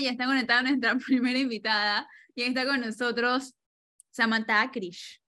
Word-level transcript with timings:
ya 0.00 0.10
está 0.10 0.26
conectada 0.26 0.62
nuestra 0.62 0.96
primera 1.06 1.38
invitada 1.38 2.08
y 2.34 2.42
está 2.42 2.64
con 2.64 2.80
nosotros 2.80 3.54
Samantha 4.10 4.62
Akrish. 4.62 5.20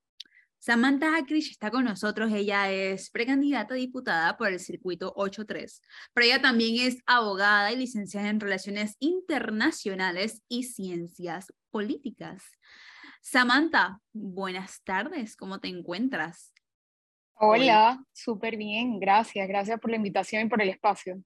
Samantha 0.59 1.15
Akrish 1.15 1.51
está 1.51 1.69
con 1.69 1.85
nosotros, 1.85 2.31
ella 2.33 2.71
es 2.71 3.11
precandidata 3.11 3.75
a 3.75 3.77
diputada 3.77 4.35
por 4.35 4.47
el 4.47 4.59
circuito 4.59 5.13
83, 5.15 5.79
pero 6.11 6.25
ella 6.25 6.41
también 6.41 6.87
es 6.87 6.97
abogada 7.05 7.71
y 7.71 7.77
licenciada 7.77 8.29
en 8.29 8.39
Relaciones 8.39 8.95
Internacionales 8.99 10.41
y 10.49 10.63
Ciencias 10.63 11.53
Políticas. 11.69 12.43
Samantha, 13.21 13.99
buenas 14.11 14.81
tardes, 14.83 15.35
¿cómo 15.35 15.59
te 15.59 15.67
encuentras? 15.67 16.51
Hola, 17.35 18.03
súper 18.11 18.57
bien, 18.57 18.99
gracias, 18.99 19.47
gracias 19.47 19.79
por 19.79 19.91
la 19.91 19.97
invitación 19.97 20.47
y 20.47 20.49
por 20.49 20.63
el 20.63 20.69
espacio. 20.69 21.21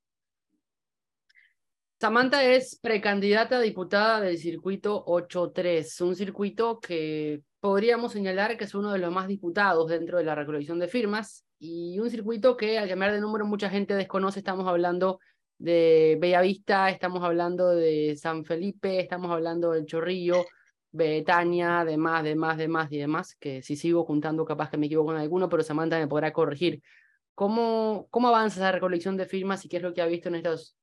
Samantha 2.00 2.46
es 2.46 2.80
precandidata 2.82 3.58
a 3.58 3.62
diputada 3.62 4.22
del 4.22 4.38
circuito 4.38 5.04
8-3, 5.06 6.00
un 6.00 6.16
circuito 6.16 6.80
que 6.80 7.42
podríamos 7.60 8.14
señalar 8.14 8.57
que 8.57 8.64
es 8.64 8.74
uno 8.74 8.94
de 8.94 9.00
los 9.00 9.12
más 9.12 9.28
disputados 9.28 9.90
dentro 9.90 10.18
de 10.18 10.24
la 10.24 10.34
recolección 10.34 10.80
de 10.80 10.88
firmas 10.88 11.43
y 11.60 12.00
un 12.00 12.10
circuito 12.10 12.56
que 12.56 12.80
al 12.80 12.88
cambiar 12.88 13.12
de 13.12 13.20
número 13.20 13.46
mucha 13.46 13.70
gente 13.70 13.96
desconoce. 13.96 14.40
Estamos 14.40 14.66
hablando 14.66 15.20
de 15.57 16.18
Bellavista, 16.21 16.90
estamos 16.90 17.21
hablando 17.21 17.68
de 17.68 18.16
San 18.16 18.46
Felipe, 18.46 19.02
estamos 19.02 19.29
hablando 19.29 19.71
del 19.74 19.86
Chorrillo, 19.86 20.46
Betania, 20.92 21.84
demás, 21.84 22.24
demás, 22.24 22.57
demás 22.57 22.90
y 22.93 22.98
demás, 22.98 23.36
que 23.36 23.62
si 23.62 23.76
sigo 23.76 24.06
juntando 24.06 24.46
capaz 24.46 24.70
que 24.70 24.78
me 24.78 24.86
equivoco 24.86 25.12
en 25.12 25.18
alguno, 25.18 25.50
pero 25.50 25.64
Samantha 25.64 26.00
me 26.00 26.07
podrá 26.07 26.32
corregir. 26.32 26.82
¿Cómo, 27.36 28.07
cómo 28.10 28.29
avanza 28.29 28.62
esa 28.62 28.71
recolección 28.71 29.18
de 29.18 29.26
firmas 29.26 29.66
y 29.66 29.68
qué 29.68 29.78
es 29.78 29.84
lo 29.84 29.93
que 29.93 30.02
ha 30.02 30.06
visto 30.06 30.29
en 30.29 30.36
estos 30.36 30.79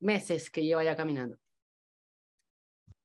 meses 0.00 0.50
que 0.50 0.64
lleva 0.64 0.84
ya 0.84 0.96
caminando? 0.96 1.36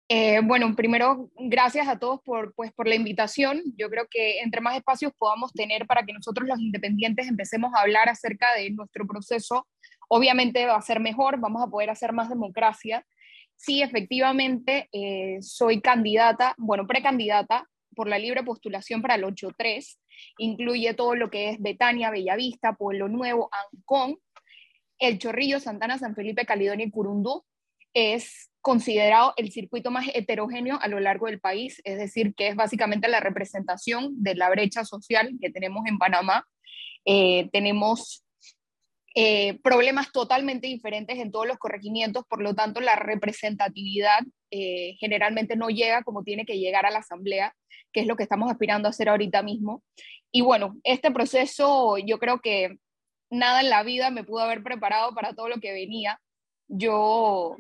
Eh, 0.07 0.39
bueno, 0.43 0.75
primero, 0.75 1.31
gracias 1.35 1.87
a 1.87 1.97
todos 1.97 2.21
por, 2.21 2.53
pues, 2.53 2.71
por 2.73 2.87
la 2.87 2.93
invitación. 2.93 3.61
Yo 3.75 3.89
creo 3.89 4.05
que 4.09 4.39
entre 4.39 4.61
más 4.61 4.75
espacios 4.75 5.11
podamos 5.17 5.51
tener 5.51 5.87
para 5.87 6.05
que 6.05 6.13
nosotros 6.13 6.47
los 6.47 6.59
independientes 6.59 7.27
empecemos 7.27 7.73
a 7.73 7.81
hablar 7.81 8.07
acerca 8.07 8.53
de 8.53 8.69
nuestro 8.69 9.07
proceso, 9.07 9.67
obviamente 10.07 10.65
va 10.67 10.75
a 10.75 10.81
ser 10.81 10.99
mejor, 10.99 11.39
vamos 11.39 11.63
a 11.63 11.67
poder 11.67 11.89
hacer 11.89 12.13
más 12.13 12.29
democracia. 12.29 13.03
Sí, 13.55 13.81
efectivamente, 13.81 14.89
eh, 14.91 15.37
soy 15.41 15.81
candidata, 15.81 16.53
bueno, 16.57 16.85
precandidata 16.85 17.67
por 17.95 18.07
la 18.07 18.19
libre 18.19 18.43
postulación 18.43 19.01
para 19.01 19.15
el 19.15 19.23
8-3. 19.23 19.97
Incluye 20.37 20.93
todo 20.93 21.15
lo 21.15 21.31
que 21.31 21.49
es 21.49 21.59
Betania, 21.59 22.11
Bellavista, 22.11 22.73
Pueblo 22.73 23.07
Nuevo, 23.07 23.49
Ancón, 23.51 24.17
el 24.99 25.19
Chorrillo, 25.19 25.59
Santana, 25.59 25.97
San 25.97 26.15
Felipe, 26.15 26.45
Caledonia 26.45 26.85
y 26.85 26.91
Curundú 26.91 27.43
es 27.93 28.51
considerado 28.61 29.33
el 29.37 29.51
circuito 29.51 29.89
más 29.89 30.07
heterogéneo 30.13 30.79
a 30.81 30.87
lo 30.87 30.99
largo 30.99 31.27
del 31.27 31.39
país, 31.39 31.81
es 31.83 31.97
decir, 31.97 32.33
que 32.35 32.47
es 32.49 32.55
básicamente 32.55 33.07
la 33.07 33.19
representación 33.19 34.21
de 34.21 34.35
la 34.35 34.49
brecha 34.49 34.83
social 34.83 35.37
que 35.39 35.49
tenemos 35.49 35.85
en 35.85 35.97
Panamá. 35.97 36.45
Eh, 37.05 37.49
tenemos 37.53 38.25
eh, 39.13 39.59
problemas 39.61 40.11
totalmente 40.11 40.67
diferentes 40.67 41.17
en 41.19 41.31
todos 41.31 41.47
los 41.47 41.57
corregimientos, 41.57 42.25
por 42.27 42.41
lo 42.41 42.53
tanto 42.53 42.81
la 42.81 42.97
representatividad 42.97 44.19
eh, 44.51 44.95
generalmente 44.99 45.55
no 45.55 45.69
llega 45.69 46.03
como 46.03 46.23
tiene 46.23 46.45
que 46.45 46.59
llegar 46.59 46.85
a 46.85 46.91
la 46.91 46.99
asamblea, 46.99 47.55
que 47.93 48.01
es 48.01 48.07
lo 48.07 48.17
que 48.17 48.23
estamos 48.23 48.51
aspirando 48.51 48.87
a 48.87 48.91
hacer 48.91 49.07
ahorita 49.07 49.41
mismo. 49.41 49.83
Y 50.31 50.41
bueno, 50.41 50.75
este 50.83 51.11
proceso 51.11 51.97
yo 51.97 52.19
creo 52.19 52.41
que 52.41 52.77
nada 53.29 53.61
en 53.61 53.69
la 53.69 53.83
vida 53.83 54.11
me 54.11 54.23
pudo 54.23 54.41
haber 54.41 54.63
preparado 54.63 55.13
para 55.13 55.33
todo 55.33 55.49
lo 55.49 55.59
que 55.59 55.73
venía. 55.73 56.19
Yo 56.67 57.57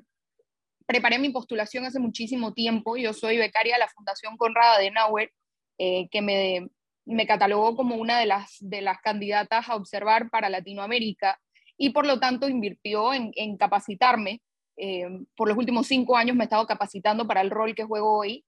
preparé 0.85 1.19
mi 1.19 1.29
postulación 1.29 1.85
hace 1.85 1.99
muchísimo 1.99 2.53
tiempo. 2.53 2.97
Yo 2.97 3.13
soy 3.13 3.37
becaria 3.37 3.75
de 3.75 3.79
la 3.79 3.89
Fundación 3.89 4.37
Conrad 4.37 4.75
Adenauer, 4.75 5.31
eh, 5.77 6.07
que 6.09 6.21
me, 6.21 6.67
me, 7.05 7.27
catalogó 7.27 7.75
como 7.75 7.95
una 7.95 8.19
de 8.19 8.25
las, 8.25 8.57
de 8.59 8.81
las 8.81 8.99
candidatas 9.01 9.69
a 9.69 9.75
observar 9.75 10.29
para 10.29 10.49
Latinoamérica 10.49 11.39
y 11.77 11.89
por 11.89 12.05
lo 12.05 12.19
tanto 12.19 12.47
invirtió 12.47 13.13
en, 13.13 13.31
en 13.35 13.57
capacitarme. 13.57 14.41
Eh, 14.77 15.07
por 15.35 15.47
los 15.47 15.57
últimos 15.57 15.87
cinco 15.87 16.17
años 16.17 16.35
me 16.35 16.43
he 16.43 16.45
estado 16.45 16.65
capacitando 16.67 17.25
para 17.25 17.41
el 17.41 17.49
rol 17.49 17.75
que 17.75 17.85
juego 17.85 18.17
hoy 18.17 18.43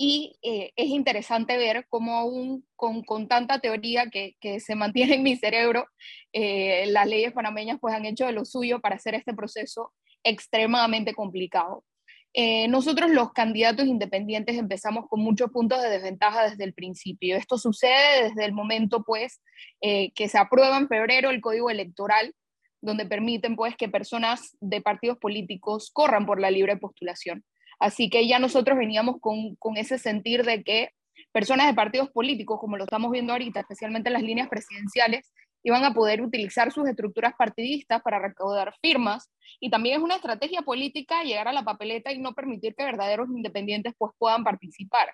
y 0.00 0.38
eh, 0.42 0.70
es 0.76 0.86
interesante 0.90 1.56
ver 1.56 1.84
cómo 1.88 2.14
aún 2.14 2.64
con, 2.76 3.02
con 3.02 3.26
tanta 3.26 3.58
teoría 3.58 4.06
que, 4.06 4.36
que, 4.40 4.60
se 4.60 4.76
mantiene 4.76 5.16
en 5.16 5.24
mi 5.24 5.34
cerebro, 5.34 5.88
eh, 6.32 6.86
las 6.86 7.08
leyes 7.08 7.32
panameñas 7.32 7.78
pues 7.80 7.94
han 7.94 8.06
hecho 8.06 8.24
de 8.24 8.32
lo 8.32 8.44
suyo 8.44 8.80
para 8.80 8.94
hacer 8.94 9.16
este 9.16 9.34
proceso 9.34 9.92
extremadamente 10.22 11.14
complicado. 11.14 11.84
Eh, 12.32 12.68
nosotros 12.68 13.10
los 13.10 13.32
candidatos 13.32 13.86
independientes 13.86 14.56
empezamos 14.56 15.06
con 15.08 15.20
muchos 15.20 15.50
puntos 15.50 15.82
de 15.82 15.90
desventaja 15.90 16.48
desde 16.48 16.62
el 16.62 16.74
principio. 16.74 17.36
Esto 17.36 17.58
sucede 17.58 18.28
desde 18.28 18.44
el 18.44 18.52
momento 18.52 19.02
pues 19.02 19.40
que 19.80 20.28
se 20.28 20.38
aprueba 20.38 20.76
en 20.76 20.86
febrero 20.86 21.30
el 21.30 21.40
código 21.40 21.70
electoral 21.70 22.32
donde 22.80 23.06
permiten 23.06 23.56
pues 23.56 23.76
que 23.76 23.88
personas 23.88 24.56
de 24.60 24.80
partidos 24.80 25.18
políticos 25.18 25.90
corran 25.92 26.24
por 26.24 26.40
la 26.40 26.52
libre 26.52 26.76
postulación. 26.76 27.44
Así 27.78 28.10
que 28.10 28.26
ya 28.26 28.38
nosotros 28.38 28.76
veníamos 28.76 29.16
con, 29.20 29.54
con 29.56 29.76
ese 29.76 29.98
sentir 29.98 30.44
de 30.44 30.62
que 30.64 30.90
personas 31.32 31.66
de 31.66 31.74
partidos 31.74 32.10
políticos, 32.10 32.58
como 32.60 32.76
lo 32.76 32.84
estamos 32.84 33.10
viendo 33.10 33.32
ahorita, 33.32 33.60
especialmente 33.60 34.08
en 34.08 34.14
las 34.14 34.22
líneas 34.22 34.48
presidenciales, 34.48 35.32
iban 35.62 35.84
a 35.84 35.94
poder 35.94 36.22
utilizar 36.22 36.72
sus 36.72 36.88
estructuras 36.88 37.34
partidistas 37.36 38.02
para 38.02 38.18
recaudar 38.18 38.74
firmas. 38.80 39.30
Y 39.60 39.70
también 39.70 39.96
es 39.96 40.02
una 40.02 40.16
estrategia 40.16 40.62
política 40.62 41.22
llegar 41.22 41.48
a 41.48 41.52
la 41.52 41.64
papeleta 41.64 42.12
y 42.12 42.18
no 42.18 42.34
permitir 42.34 42.74
que 42.74 42.84
verdaderos 42.84 43.28
independientes 43.28 43.94
pues, 43.98 44.12
puedan 44.18 44.44
participar. 44.44 45.12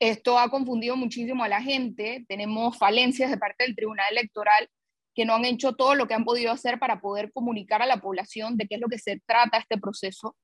Esto 0.00 0.38
ha 0.38 0.48
confundido 0.48 0.96
muchísimo 0.96 1.42
a 1.42 1.48
la 1.48 1.60
gente. 1.60 2.24
Tenemos 2.28 2.78
falencias 2.78 3.30
de 3.30 3.38
parte 3.38 3.64
del 3.64 3.74
Tribunal 3.74 4.06
Electoral 4.12 4.68
que 5.14 5.24
no 5.24 5.34
han 5.34 5.44
hecho 5.44 5.72
todo 5.72 5.96
lo 5.96 6.06
que 6.06 6.14
han 6.14 6.24
podido 6.24 6.52
hacer 6.52 6.78
para 6.78 7.00
poder 7.00 7.32
comunicar 7.32 7.82
a 7.82 7.86
la 7.86 8.00
población 8.00 8.56
de 8.56 8.68
qué 8.68 8.76
es 8.76 8.80
lo 8.80 8.88
que 8.88 8.98
se 8.98 9.20
trata 9.26 9.58
este 9.58 9.76
proceso 9.76 10.36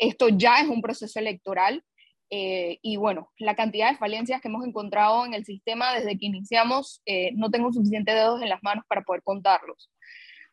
esto 0.00 0.28
ya 0.30 0.60
es 0.60 0.68
un 0.68 0.80
proceso 0.80 1.18
electoral 1.20 1.84
eh, 2.30 2.78
y 2.80 2.96
bueno, 2.96 3.30
la 3.38 3.56
cantidad 3.56 3.90
de 3.90 3.98
falencias 3.98 4.40
que 4.40 4.48
hemos 4.48 4.64
encontrado 4.64 5.26
en 5.26 5.34
el 5.34 5.44
sistema 5.44 5.92
desde 5.92 6.16
que 6.16 6.26
iniciamos, 6.26 7.02
eh, 7.04 7.32
no 7.34 7.50
tengo 7.50 7.72
suficientes 7.72 8.14
dedos 8.14 8.40
en 8.40 8.48
las 8.48 8.62
manos 8.62 8.84
para 8.88 9.02
poder 9.02 9.22
contarlos. 9.22 9.90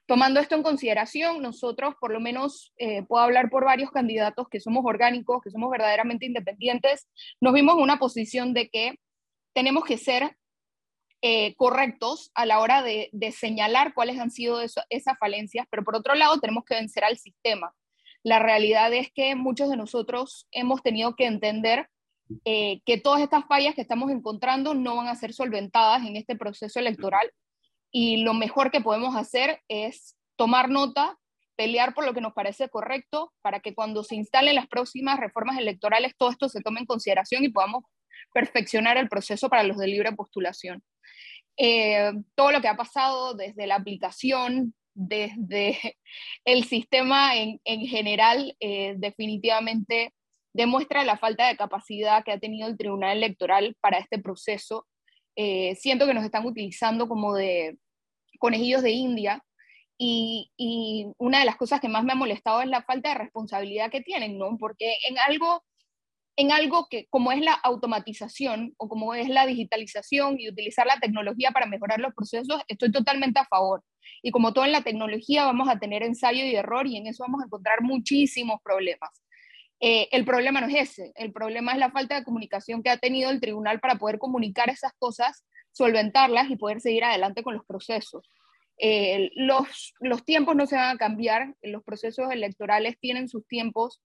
Tomando 0.07 0.39
esto 0.39 0.55
en 0.55 0.63
consideración, 0.63 1.41
nosotros, 1.41 1.95
por 1.99 2.11
lo 2.11 2.19
menos, 2.19 2.73
eh, 2.77 3.03
puedo 3.03 3.23
hablar 3.23 3.49
por 3.49 3.63
varios 3.63 3.91
candidatos 3.91 4.47
que 4.49 4.59
somos 4.59 4.83
orgánicos, 4.85 5.41
que 5.43 5.51
somos 5.51 5.69
verdaderamente 5.69 6.25
independientes, 6.25 7.07
nos 7.39 7.53
vimos 7.53 7.75
en 7.75 7.83
una 7.83 7.99
posición 7.99 8.53
de 8.53 8.69
que 8.69 8.95
tenemos 9.53 9.85
que 9.85 9.97
ser 9.97 10.35
correctos 11.57 12.31
a 12.35 12.45
la 12.45 12.59
hora 12.59 12.83
de, 12.83 13.09
señalar 13.37 13.93
cuáles 13.93 14.17
han 14.17 14.31
sido 14.31 14.61
esas 14.61 15.17
falencias, 15.19 15.67
pero 15.69 15.83
por 15.83 15.95
otro 15.95 16.15
lado 16.15 16.39
tenemos 16.39 16.63
que 16.63 16.75
vencer 16.75 17.03
al 17.03 17.17
sistema. 17.17 17.73
La 18.27 18.39
realidad 18.39 18.93
es 18.93 19.09
que 19.09 19.35
muchos 19.35 19.69
de 19.69 19.77
nosotros 19.77 20.49
hemos 20.51 20.83
tenido 20.83 21.15
que 21.15 21.27
entender 21.27 21.87
eh, 22.43 22.81
que 22.85 22.97
todas 22.97 23.21
estas 23.21 23.45
fallas 23.45 23.73
que 23.73 23.79
estamos 23.79 24.11
encontrando 24.11 24.73
no 24.73 24.97
van 24.97 25.07
a 25.07 25.15
ser 25.15 25.31
solventadas 25.31 26.05
en 26.05 26.17
este 26.17 26.35
proceso 26.35 26.77
electoral 26.77 27.31
y 27.89 28.23
lo 28.23 28.33
mejor 28.33 28.69
que 28.69 28.81
podemos 28.81 29.15
hacer 29.15 29.61
es 29.69 30.17
tomar 30.35 30.69
nota, 30.69 31.17
pelear 31.55 31.93
por 31.93 32.05
lo 32.05 32.13
que 32.13 32.19
nos 32.19 32.33
parece 32.33 32.67
correcto 32.67 33.31
para 33.41 33.61
que 33.61 33.73
cuando 33.73 34.03
se 34.03 34.15
instalen 34.15 34.55
las 34.55 34.67
próximas 34.67 35.21
reformas 35.21 35.57
electorales 35.57 36.11
todo 36.17 36.29
esto 36.29 36.49
se 36.49 36.59
tome 36.59 36.81
en 36.81 36.85
consideración 36.85 37.45
y 37.45 37.49
podamos 37.49 37.85
perfeccionar 38.33 38.97
el 38.97 39.07
proceso 39.07 39.47
para 39.47 39.63
los 39.63 39.77
de 39.77 39.87
libre 39.87 40.11
postulación. 40.11 40.83
Eh, 41.55 42.11
todo 42.35 42.51
lo 42.51 42.59
que 42.59 42.67
ha 42.67 42.75
pasado 42.75 43.35
desde 43.35 43.67
la 43.67 43.75
aplicación 43.75 44.75
desde 44.97 45.77
el 46.45 46.65
sistema 46.65 47.35
en, 47.35 47.59
general 47.87 48.55
eh, 48.59 48.95
definitivamente 48.97 50.13
demuestra 50.53 51.03
la 51.03 51.17
falta 51.17 51.47
de 51.47 51.55
capacidad 51.55 52.23
que 52.23 52.31
ha 52.31 52.39
tenido 52.39 52.67
el 52.67 52.77
Tribunal 52.77 53.17
Electoral 53.17 53.77
para 53.79 53.99
este 53.99 54.17
proceso. 54.17 54.87
Eh, 55.35 55.75
siento 55.75 56.07
que 56.07 56.15
nos 56.15 56.23
están 56.23 56.45
utilizando 56.45 57.07
como 57.07 57.35
de 57.35 57.77
conejillos 58.39 58.81
de 58.81 58.91
India 58.91 59.43
y, 59.99 60.51
y, 60.57 61.07
una 61.19 61.39
de 61.39 61.45
las 61.45 61.57
cosas 61.57 61.79
que 61.79 61.89
más 61.89 62.03
me 62.03 62.13
ha 62.13 62.15
molestado 62.15 62.61
es 62.61 62.67
la 62.67 62.83
falta 62.83 63.09
de 63.09 63.19
responsabilidad 63.19 63.91
que 63.91 64.01
tienen, 64.01 64.37
¿no? 64.37 64.57
Porque 64.57 64.95
en 65.07 65.17
algo 65.19 65.63
en 66.37 66.51
algo 66.51 66.87
que 66.87 67.07
como 67.09 67.31
es 67.31 67.41
la 67.41 67.53
automatización 67.53 68.75
o 68.77 68.87
como 68.87 69.15
es 69.15 69.27
la 69.27 69.47
digitalización 69.47 70.39
y 70.39 70.47
utilizar 70.47 70.85
la 70.85 70.99
tecnología 70.99 71.51
para 71.51 71.65
mejorar 71.65 71.99
los 71.99 72.13
procesos, 72.13 72.61
estoy 72.67 72.91
totalmente 72.91 73.39
a 73.39 73.45
favor. 73.45 73.83
Y 74.21 74.29
como 74.29 74.53
todo 74.53 74.63
en 74.63 74.71
la 74.71 74.83
tecnología 74.83 75.45
vamos 75.45 75.67
a 75.67 75.79
tener 75.79 76.03
ensayo 76.03 76.45
y 76.45 76.55
error 76.55 76.85
y 76.85 76.95
en 76.97 77.07
eso 77.07 77.23
vamos 77.23 77.41
a 77.41 77.45
encontrar 77.45 77.81
muchísimos 77.81 78.61
problemas. 78.63 79.09
Eh, 79.79 80.09
el 80.11 80.25
problema 80.25 80.61
no 80.61 80.67
es 80.67 80.75
ese, 80.75 81.11
el 81.15 81.33
problema 81.33 81.71
es 81.71 81.79
la 81.79 81.91
falta 81.91 82.15
de 82.15 82.23
comunicación 82.23 82.83
que 82.83 82.91
ha 82.91 82.97
tenido 82.97 83.31
el 83.31 83.41
tribunal 83.41 83.79
para 83.79 83.95
poder 83.95 84.19
comunicar 84.19 84.69
esas 84.69 84.93
cosas, 84.99 85.43
solventarlas 85.71 86.51
y 86.51 86.55
poder 86.55 86.81
seguir 86.81 87.03
adelante 87.03 87.41
con 87.41 87.55
los 87.55 87.65
procesos. 87.65 88.29
Eh, 88.79 89.31
los, 89.33 89.95
los 89.99 90.23
tiempos 90.23 90.55
no 90.55 90.67
se 90.67 90.75
van 90.75 90.95
a 90.95 90.99
cambiar, 90.99 91.55
los 91.63 91.83
procesos 91.83 92.31
electorales 92.31 92.99
tienen 92.99 93.27
sus 93.27 93.47
tiempos 93.47 94.01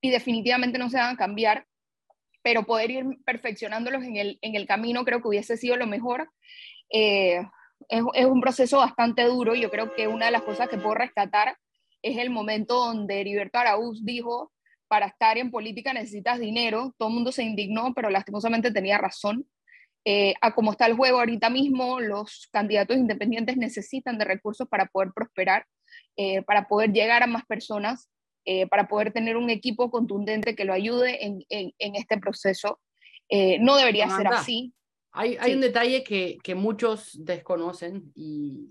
y 0.00 0.10
definitivamente 0.10 0.78
no 0.78 0.90
se 0.90 0.98
van 0.98 1.14
a 1.14 1.18
cambiar, 1.18 1.66
pero 2.42 2.64
poder 2.64 2.90
ir 2.90 3.04
perfeccionándolos 3.24 4.04
en 4.04 4.16
el, 4.16 4.38
en 4.42 4.54
el 4.54 4.66
camino 4.66 5.04
creo 5.04 5.20
que 5.20 5.28
hubiese 5.28 5.56
sido 5.56 5.76
lo 5.76 5.86
mejor. 5.86 6.30
Eh, 6.90 7.40
es, 7.88 8.02
es, 8.14 8.26
un 8.26 8.40
proceso 8.40 8.78
bastante 8.78 9.24
duro 9.24 9.54
y 9.54 9.60
yo 9.60 9.70
creo 9.70 9.94
que 9.94 10.08
una 10.08 10.26
de 10.26 10.32
las 10.32 10.42
cosas 10.42 10.68
que 10.68 10.78
puedo 10.78 10.94
rescatar 10.94 11.56
es 12.02 12.18
el 12.18 12.30
momento 12.30 12.74
donde 12.74 13.20
Heriberto 13.20 13.58
Araúz 13.58 14.04
dijo, 14.04 14.52
para 14.88 15.06
estar 15.06 15.38
en 15.38 15.50
política 15.50 15.92
necesitas 15.92 16.40
dinero, 16.40 16.94
todo 16.96 17.08
el 17.08 17.14
mundo 17.14 17.30
se 17.30 17.44
indignó, 17.44 17.92
pero 17.94 18.10
lastimosamente 18.10 18.72
tenía 18.72 18.98
razón. 18.98 19.46
Eh, 20.04 20.34
a 20.40 20.54
cómo 20.54 20.72
está 20.72 20.86
el 20.86 20.94
juego 20.94 21.18
ahorita 21.18 21.50
mismo, 21.50 22.00
los 22.00 22.48
candidatos 22.50 22.96
independientes 22.96 23.56
necesitan 23.58 24.16
de 24.16 24.24
recursos 24.24 24.66
para 24.66 24.86
poder 24.86 25.10
prosperar, 25.14 25.66
eh, 26.16 26.42
para 26.42 26.66
poder 26.66 26.92
llegar 26.92 27.22
a 27.22 27.26
más 27.26 27.44
personas, 27.44 28.08
eh, 28.48 28.66
para 28.66 28.88
poder 28.88 29.12
tener 29.12 29.36
un 29.36 29.50
equipo 29.50 29.90
contundente 29.90 30.56
que 30.56 30.64
lo 30.64 30.72
ayude 30.72 31.26
en, 31.26 31.44
en, 31.50 31.94
este 31.96 32.16
proceso. 32.18 32.80
no 33.60 33.76
debería 33.76 34.08
ser 34.08 34.28
así. 34.28 34.72
Hay, 35.12 35.36
hay 35.40 35.54
un 35.54 35.60
detalle 35.60 36.02
que, 36.02 36.38
que 36.42 36.54
muchos 36.54 37.12
desconocen 37.24 38.10
y, 38.14 38.70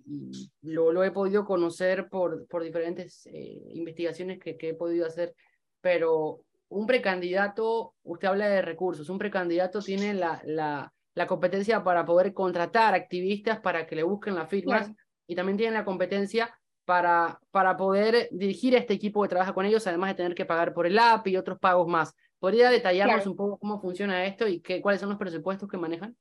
lo, 0.61 0.91
lo, 0.91 1.03
he 1.03 1.11
podido 1.11 1.45
conocer 1.45 2.09
por, 2.09 2.47
por 2.47 2.63
diferentes 2.63 3.27
investigaciones 3.73 4.39
que, 4.39 4.57
que 4.57 4.69
he 4.69 4.73
podido 4.73 5.05
hacer, 5.05 5.35
pero 5.81 6.41
un 6.69 6.87
precandidato, 6.87 7.93
usted 8.03 8.27
habla 8.27 8.49
de 8.49 8.61
recursos, 8.61 9.09
un 9.09 9.19
precandidato 9.19 9.81
tiene 9.81 10.13
la, 10.13 10.41
la, 10.45 10.93
la 11.17 11.27
competencia 11.27 11.83
para 11.83 12.05
poder 12.05 12.33
contratar 12.33 12.93
activistas 12.93 13.59
para 13.59 13.87
que 13.87 13.95
le 13.95 14.03
busquen 14.03 14.35
las 14.35 14.49
firmas 14.49 14.91
y 15.27 15.35
también 15.35 15.57
tienen 15.57 15.73
la 15.73 15.85
competencia 15.85 16.57
para, 16.87 17.41
para 17.51 17.75
poder 17.75 18.29
dirigir 18.31 18.73
a 18.73 18.79
este 18.79 18.93
equipo 18.93 19.21
que 19.21 19.27
trabaja 19.27 19.53
con 19.53 19.65
ellos, 19.65 19.85
además 19.87 20.11
de 20.11 20.15
tener 20.15 20.33
que 20.33 20.45
pagar 20.45 20.73
por 20.73 20.87
el 20.87 20.97
app 20.97 21.27
y 21.27 21.35
otros 21.35 21.59
pagos 21.59 21.85
más. 21.85 22.15
¿Podría 22.39 22.69
detallarnos 22.69 23.27
un 23.27 23.35
poco 23.35 23.57
cómo 23.57 23.81
funciona 23.81 24.25
esto 24.25 24.47
y 24.47 24.61
qué, 24.61 24.79
cuáles 24.81 25.01
son 25.01 25.09
los 25.09 25.17
presupuestos 25.17 25.69
que 25.69 25.75
manejan? 25.75 26.15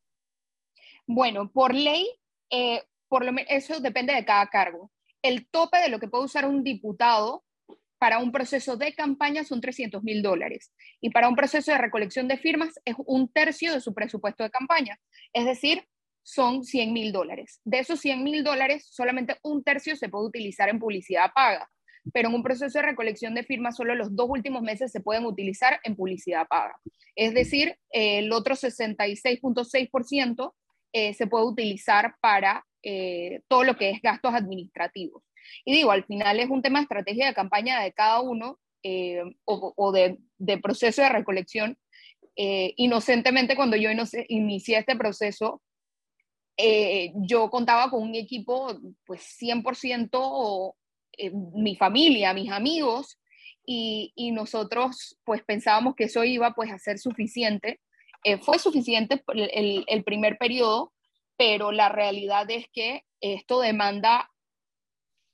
Bueno, 1.07 1.53
por 1.53 1.73
ley, 1.73 2.11
eh, 2.51 2.83
por 3.07 3.25
lo 3.25 3.31
eso 3.47 3.79
depende 3.79 4.13
de 4.13 4.25
cada 4.25 4.49
cargo. 4.49 4.91
El 5.23 5.47
tope 5.47 5.79
de 5.79 5.89
lo 5.89 6.01
que 6.01 6.09
puede 6.09 6.25
usar 6.25 6.47
un 6.47 6.65
diputado 6.65 7.45
para 7.99 8.19
un 8.19 8.33
proceso 8.33 8.77
de 8.77 8.93
campaña 8.93 9.45
son 9.45 9.61
300 9.61 10.03
mil 10.03 10.21
dólares 10.21 10.73
y 11.01 11.11
para 11.11 11.29
un 11.29 11.37
proceso 11.37 11.71
de 11.71 11.79
recolección 11.79 12.27
de 12.27 12.39
firmas 12.39 12.75
es 12.85 12.97
un 13.07 13.29
tercio 13.29 13.73
de 13.73 13.81
su 13.81 13.95
presupuesto 13.95 14.43
de 14.43 14.51
campaña, 14.51 14.99
es 15.33 15.45
decir, 15.47 15.87
son 16.26 16.64
100 16.64 16.93
mil 16.93 17.12
dólares. 17.12 17.61
De 17.64 17.78
esos 17.78 18.00
100 18.00 18.25
mil 18.25 18.43
dólares, 18.43 18.84
solamente 18.90 19.37
un 19.44 19.62
tercio 19.62 19.94
se 19.94 20.08
puede 20.08 20.26
utilizar 20.26 20.69
en 20.69 20.81
publicidad 20.81 21.31
paga, 21.32 21.70
pero 22.12 22.28
en 22.28 22.34
un 22.34 22.43
proceso 22.43 22.78
de 22.78 22.84
recolección 22.84 23.32
de 23.32 23.44
firmas 23.44 23.76
solo 23.76 23.94
los 23.94 24.17
dos 24.17 24.26
últimos 24.28 24.61
meses 24.62 24.90
se 24.90 25.00
pueden 25.00 25.25
utilizar 25.25 25.78
en 25.84 25.94
publicidad 25.94 26.49
paga. 26.49 26.75
Es 27.14 27.32
decir, 27.32 27.78
el 27.90 28.32
otro 28.32 28.56
66.6% 28.56 30.52
eh, 30.93 31.14
se 31.14 31.26
puede 31.28 31.44
utilizar 31.44 32.17
para 32.20 32.67
eh, 32.82 33.43
todo 33.46 33.62
lo 33.62 33.76
que 33.76 33.90
es 33.90 34.02
gastos 34.02 34.34
administrativos. 34.34 35.23
Y 35.64 35.75
digo, 35.75 35.93
al 35.93 36.05
final 36.05 36.40
es 36.40 36.50
un 36.50 36.61
tema 36.61 36.81
de 36.81 36.84
estrategia 36.84 37.26
de 37.26 37.34
campaña 37.34 37.81
de 37.81 37.93
cada 37.93 38.20
uno 38.20 38.58
eh, 38.82 39.23
o, 39.44 39.93
de, 39.93 40.19
proceso 40.58 41.02
de 41.02 41.08
recolección. 41.08 41.78
Eh, 42.34 42.75
inocentemente, 42.78 43.55
cuando 43.55 43.76
yo 43.76 43.90
inicié 44.28 44.78
este 44.78 44.96
proceso, 44.96 45.62
eh, 46.56 47.12
yo 47.17 47.50
contaba 47.50 47.91
con 47.91 48.03
un 48.03 48.14
equipo, 48.14 48.69
pues 49.05 49.23
100% 49.41 50.75
mi 51.55 51.76
familia, 51.76 52.35
mis 52.35 52.50
amigos, 52.50 53.19
y, 53.64 54.12
nosotros 54.32 55.19
pues 55.25 55.43
pensábamos 55.43 55.97
que 55.97 56.05
eso 56.05 56.23
iba 56.25 56.53
pues 56.55 56.70
a 56.70 56.79
ser 56.79 56.99
suficiente. 56.99 57.81
fue 58.43 58.58
suficiente 58.58 59.23
el, 59.35 59.85
el 59.87 60.05
primer 60.05 60.37
periodo, 60.38 60.93
pero 61.37 61.73
la 61.73 61.88
realidad 61.88 62.50
es 62.50 62.67
que 62.73 63.02
esto 63.20 63.61
demanda 63.61 64.31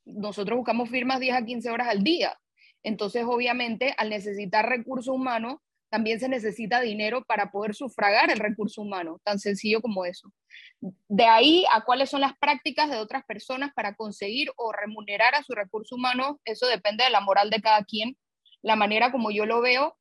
nosotros 0.04 0.56
buscamos 0.56 0.90
firmas 0.90 1.20
10 1.20 1.36
a 1.36 1.44
15 1.44 1.70
horas 1.70 1.88
al 1.88 2.02
día. 2.02 2.38
Entonces, 2.82 3.24
obviamente, 3.26 3.94
al 3.96 4.10
necesitar 4.10 4.68
recurso 4.68 5.12
humano, 5.12 5.62
también 5.92 6.18
se 6.18 6.26
necesita 6.26 6.80
dinero 6.80 7.22
para 7.22 7.50
poder 7.50 7.74
sufragar 7.74 8.30
el 8.30 8.38
recurso 8.38 8.80
humano, 8.80 9.20
tan 9.24 9.38
sencillo 9.38 9.82
como 9.82 10.06
eso. 10.06 10.32
De 10.80 11.26
ahí 11.26 11.66
a 11.70 11.84
cuáles 11.84 12.08
son 12.08 12.22
las 12.22 12.32
prácticas 12.38 12.88
de 12.88 12.96
otras 12.96 13.26
personas 13.26 13.74
para 13.74 13.94
conseguir 13.94 14.50
o 14.56 14.72
remunerar 14.72 15.34
a 15.34 15.42
su 15.42 15.52
recurso 15.52 15.96
humano, 15.96 16.40
eso 16.46 16.66
depende 16.66 17.04
de 17.04 17.10
la 17.10 17.20
moral 17.20 17.50
de 17.50 17.60
cada 17.60 17.84
quien. 17.84 18.16
La 18.62 18.74
manera 18.74 19.12
como 19.12 19.30
yo 19.30 19.44
lo 19.44 19.60
veo 19.60 19.98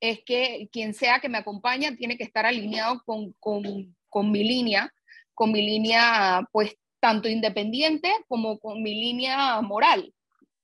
es 0.00 0.24
que 0.24 0.68
quien 0.72 0.92
sea 0.92 1.20
que 1.20 1.28
me 1.28 1.38
acompaña 1.38 1.94
tiene 1.94 2.18
que 2.18 2.24
estar 2.24 2.44
alineado 2.44 3.00
con, 3.06 3.32
con, 3.38 3.96
con 4.08 4.32
mi 4.32 4.42
línea, 4.42 4.92
con 5.34 5.52
mi 5.52 5.62
línea 5.62 6.48
pues 6.50 6.76
tanto 6.98 7.28
independiente 7.28 8.12
como 8.26 8.58
con 8.58 8.82
mi 8.82 8.92
línea 8.92 9.60
moral. 9.60 10.12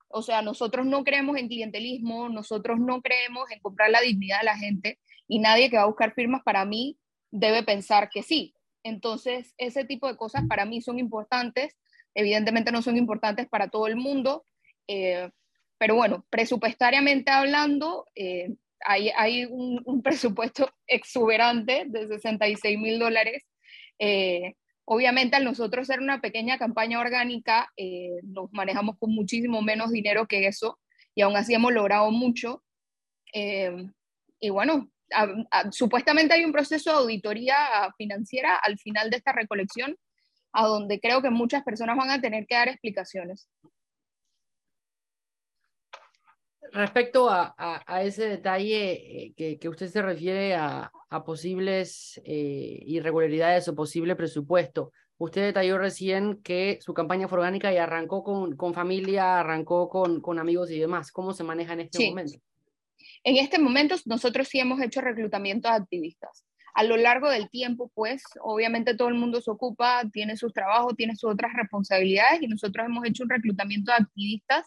O 0.09 0.23
sea, 0.23 0.43
nosotros 0.43 0.87
no 0.87 1.05
creemos 1.05 1.37
en 1.37 1.49
clientelismo, 1.49 2.29
nosotros 2.29 2.79
no 2.81 3.03
creemos 3.03 3.51
en 3.51 3.61
comprar 3.61 3.91
la 3.91 4.01
dignidad 4.01 4.41
de 4.41 4.47
la 4.47 4.57
gente 4.57 4.99
y 5.27 5.39
nadie 5.39 5.71
que 5.71 5.77
va 5.77 5.83
a 5.83 5.87
buscar 5.87 6.15
firmas 6.15 6.43
para 6.43 6.65
mí 6.65 6.99
debe 7.31 7.63
pensar 7.63 8.09
que 8.11 8.23
sí. 8.23 8.55
Entonces, 8.83 9.55
ese 9.59 9.85
tipo 9.85 10.09
de 10.09 10.17
cosas 10.17 10.45
para 10.49 10.65
mí 10.65 10.81
son 10.81 10.99
importantes. 10.99 11.77
Evidentemente 12.15 12.73
no 12.73 12.83
son 12.83 12.97
importantes 12.97 13.49
para 13.49 13.69
todo 13.69 13.87
el 13.87 13.97
mundo, 13.97 14.47
eh, 14.87 15.31
pero 15.79 15.95
bueno, 15.95 16.27
presupuestariamente 16.31 17.31
hablando, 17.31 18.07
eh, 18.15 18.55
hay, 18.85 19.11
hay 19.11 19.45
un, 19.45 20.03
presupuesto 20.03 20.71
exuberante 20.87 21.85
de 21.87 22.09
66 22.09 22.79
mil 22.79 22.99
dólares. 22.99 23.45
Eh, 23.99 24.55
Obviamente, 24.91 25.37
al 25.37 25.45
nosotros 25.45 25.87
ser 25.87 26.01
una 26.01 26.23
pequeña 26.23 26.57
campaña 26.57 26.99
orgánica, 26.99 27.71
eh, 27.77 28.21
nos 28.23 28.51
manejamos 28.53 28.97
con 28.99 29.15
muchísimo 29.15 29.61
menos 29.61 29.91
dinero 29.91 30.27
que 30.27 30.47
eso 30.47 30.79
y 31.15 31.21
aún 31.21 31.37
así 31.37 31.53
hemos 31.53 31.75
logrado 31.75 32.11
mucho. 32.11 32.65
Eh, 33.35 33.87
y 34.41 34.49
bueno, 34.49 34.91
supuestamente 35.73 36.33
hay 36.33 36.47
un 36.47 36.53
proceso 36.53 36.91
de 36.91 36.97
auditoría 37.01 37.55
financiera 37.99 38.57
al 38.57 38.79
final 38.79 39.11
de 39.11 39.19
esta 39.19 39.33
recolección, 39.33 39.95
a 40.55 40.67
donde 40.67 41.01
creo 41.01 41.21
que 41.21 41.29
muchas 41.29 41.65
personas 41.65 41.95
van 41.95 42.09
a 42.09 42.23
tener 42.23 42.47
que 42.47 42.55
dar 42.55 42.69
explicaciones. 42.69 43.47
Respecto 46.73 47.29
a, 47.31 47.55
ese 48.03 48.29
detalle 48.29 48.93
eh, 48.93 49.33
que, 49.37 49.59
que, 49.59 49.69
usted 49.69 49.89
se 49.89 50.03
refiere 50.03 50.55
a, 50.55 50.91
posibles 51.25 52.21
eh, 52.25 52.83
irregularidades 52.87 53.69
o 53.69 53.75
posible 53.75 54.15
presupuesto, 54.15 54.93
usted 55.17 55.43
detalló 55.43 55.79
recién 55.79 56.43
que 56.43 56.79
su 56.81 56.95
campaña 56.95 57.29
fue 57.29 57.39
orgánica 57.39 57.73
y 57.73 57.77
arrancó 57.77 58.23
con, 58.23 58.57
con 58.57 58.75
familia, 58.75 59.41
arrancó 59.41 59.89
con, 59.89 60.21
con, 60.21 60.39
amigos 60.39 60.71
y 60.71 60.79
demás. 60.79 61.11
¿Cómo 61.11 61.33
se 61.33 61.45
maneja 61.45 61.73
en 61.73 61.81
este 61.81 62.09
momento? 62.11 62.39
En 63.25 63.37
este 63.37 63.59
momento 63.59 63.97
nosotros 64.05 64.49
sí 64.49 64.61
hemos 64.61 64.81
hecho 64.81 65.01
reclutamiento 65.01 65.69
de 65.69 65.75
activistas. 65.75 66.45
A 66.75 66.85
lo 66.85 66.97
largo 66.97 67.29
del 67.29 67.51
tiempo, 67.51 67.91
pues, 67.95 68.23
obviamente 68.41 68.95
todo 68.95 69.09
el 69.09 69.15
mundo 69.15 69.41
se 69.41 69.51
ocupa, 69.51 70.03
tiene 70.13 70.37
sus 70.37 70.53
trabajos, 70.53 70.95
tiene 70.97 71.17
sus 71.17 71.33
otras 71.33 71.53
responsabilidades 71.55 72.41
y 72.43 72.47
nosotros 72.47 72.87
hemos 72.87 73.05
hecho 73.05 73.25
un 73.25 73.31
reclutamiento 73.31 73.91
de 73.91 73.97
activistas 74.05 74.67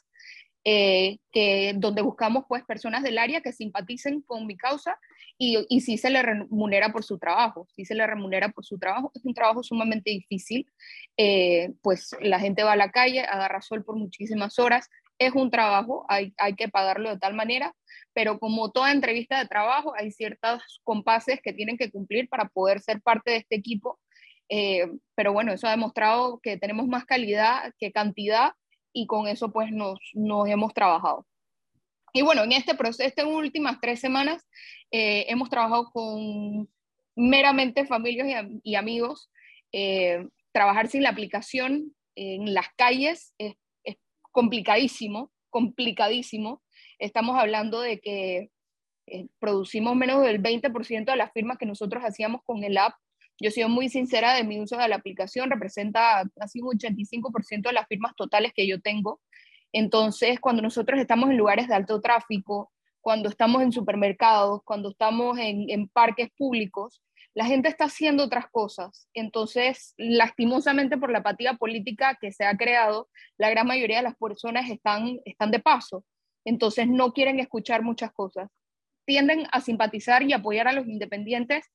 eh, 0.63 1.17
que, 1.31 1.73
donde 1.75 2.01
buscamos 2.01 2.45
pues 2.47 2.63
personas 2.63 3.03
del 3.03 3.17
área 3.17 3.41
que 3.41 3.51
simpaticen 3.51 4.21
con 4.21 4.45
mi 4.45 4.55
causa 4.55 4.97
y, 5.37 5.65
y 5.69 5.81
si 5.81 5.97
se 5.97 6.11
le 6.11 6.21
remunera 6.21 6.91
por 6.91 7.03
su 7.03 7.17
trabajo, 7.17 7.67
si 7.75 7.83
se 7.83 7.95
le 7.95 8.05
remunera 8.05 8.49
por 8.49 8.63
su 8.63 8.77
trabajo, 8.77 9.11
es 9.15 9.25
un 9.25 9.33
trabajo 9.33 9.63
sumamente 9.63 10.11
difícil, 10.11 10.69
eh, 11.17 11.73
pues 11.81 12.15
la 12.21 12.39
gente 12.39 12.63
va 12.63 12.73
a 12.73 12.75
la 12.75 12.91
calle, 12.91 13.21
agarra 13.21 13.61
sol 13.61 13.83
por 13.83 13.95
muchísimas 13.95 14.59
horas, 14.59 14.87
es 15.17 15.33
un 15.33 15.49
trabajo, 15.49 16.05
hay, 16.09 16.33
hay 16.37 16.55
que 16.55 16.67
pagarlo 16.67 17.09
de 17.09 17.17
tal 17.17 17.33
manera, 17.33 17.75
pero 18.13 18.39
como 18.39 18.71
toda 18.71 18.91
entrevista 18.91 19.39
de 19.39 19.47
trabajo, 19.47 19.93
hay 19.95 20.11
ciertos 20.11 20.81
compases 20.83 21.39
que 21.41 21.53
tienen 21.53 21.77
que 21.77 21.91
cumplir 21.91 22.29
para 22.29 22.49
poder 22.49 22.79
ser 22.79 23.01
parte 23.01 23.31
de 23.31 23.37
este 23.37 23.55
equipo. 23.55 23.99
Eh, 24.49 24.91
pero 25.15 25.31
bueno, 25.31 25.53
eso 25.53 25.67
ha 25.67 25.71
demostrado 25.71 26.39
que 26.41 26.57
tenemos 26.57 26.87
más 26.87 27.05
calidad 27.05 27.73
que 27.79 27.91
cantidad 27.91 28.51
y 28.93 29.07
con 29.07 29.27
eso 29.27 29.51
pues 29.51 29.71
nos, 29.71 29.99
hemos 30.47 30.73
trabajado. 30.73 31.25
Y 32.13 32.23
bueno, 32.23 32.43
en 32.43 32.51
este 32.51 32.75
proceso, 32.75 33.07
estas 33.07 33.25
últimas 33.25 33.79
tres 33.81 33.99
semanas, 33.99 34.45
eh, 34.91 35.25
hemos 35.29 35.49
trabajado 35.49 35.91
con 35.91 36.69
meramente 37.15 37.85
familias 37.85 38.47
y, 38.63 38.75
amigos. 38.75 39.31
Eh, 39.71 40.27
trabajar 40.51 40.89
sin 40.89 41.03
la 41.03 41.09
aplicación 41.09 41.95
en 42.15 42.53
las 42.53 42.67
calles 42.75 43.33
es, 43.37 43.55
es, 43.83 43.95
complicadísimo, 44.31 45.31
complicadísimo. 45.49 46.61
Estamos 46.99 47.37
hablando 47.39 47.79
de 47.79 48.01
que 48.01 48.49
eh, 49.07 49.27
producimos 49.39 49.95
menos 49.95 50.23
del 50.23 50.41
20% 50.41 51.05
de 51.05 51.15
las 51.15 51.31
firmas 51.31 51.57
que 51.57 51.65
nosotros 51.65 52.03
hacíamos 52.03 52.41
con 52.45 52.63
el 52.63 52.77
app 52.77 52.93
yo 53.41 53.51
soy 53.51 53.65
muy 53.65 53.89
sincera 53.89 54.33
de 54.33 54.43
mi 54.43 54.59
uso 54.59 54.77
de 54.77 54.87
la 54.87 54.97
aplicación, 54.97 55.49
representa 55.49 56.23
casi 56.35 56.61
un 56.61 56.77
85% 56.77 57.69
de 57.69 57.73
las 57.73 57.87
firmas 57.87 58.15
totales 58.15 58.51
que 58.55 58.67
yo 58.67 58.79
tengo. 58.79 59.19
Entonces, 59.73 60.39
cuando 60.39 60.61
nosotros 60.61 60.99
estamos 60.99 61.29
en 61.29 61.37
lugares 61.37 61.67
de 61.67 61.73
alto 61.73 62.01
tráfico, 62.01 62.71
cuando 63.01 63.29
estamos 63.29 63.63
en 63.63 63.71
supermercados, 63.71 64.61
cuando 64.63 64.91
estamos 64.91 65.39
en, 65.39 65.69
en 65.69 65.87
parques 65.87 66.29
públicos, 66.37 67.01
la 67.33 67.45
gente 67.45 67.69
está 67.69 67.85
haciendo 67.85 68.25
otras 68.25 68.45
cosas. 68.51 69.07
Entonces, 69.13 69.93
lastimosamente 69.97 70.97
por 70.97 71.11
la 71.11 71.19
apatía 71.19 71.53
política 71.55 72.17
que 72.19 72.31
se 72.31 72.45
ha 72.45 72.55
creado, 72.57 73.09
la 73.37 73.49
gran 73.49 73.65
mayoría 73.65 73.97
de 73.97 74.03
las 74.03 74.17
personas 74.17 74.69
están, 74.69 75.19
están 75.25 75.49
de 75.49 75.59
paso. 75.59 76.03
Entonces, 76.45 76.87
no 76.87 77.13
quieren 77.13 77.39
escuchar 77.39 77.83
muchas 77.83 78.11
cosas. 78.11 78.49
Tienden 79.05 79.47
a 79.51 79.61
simpatizar 79.61 80.23
y 80.23 80.33
apoyar 80.33 80.67
a 80.67 80.73
los 80.73 80.87
independientes, 80.87 81.65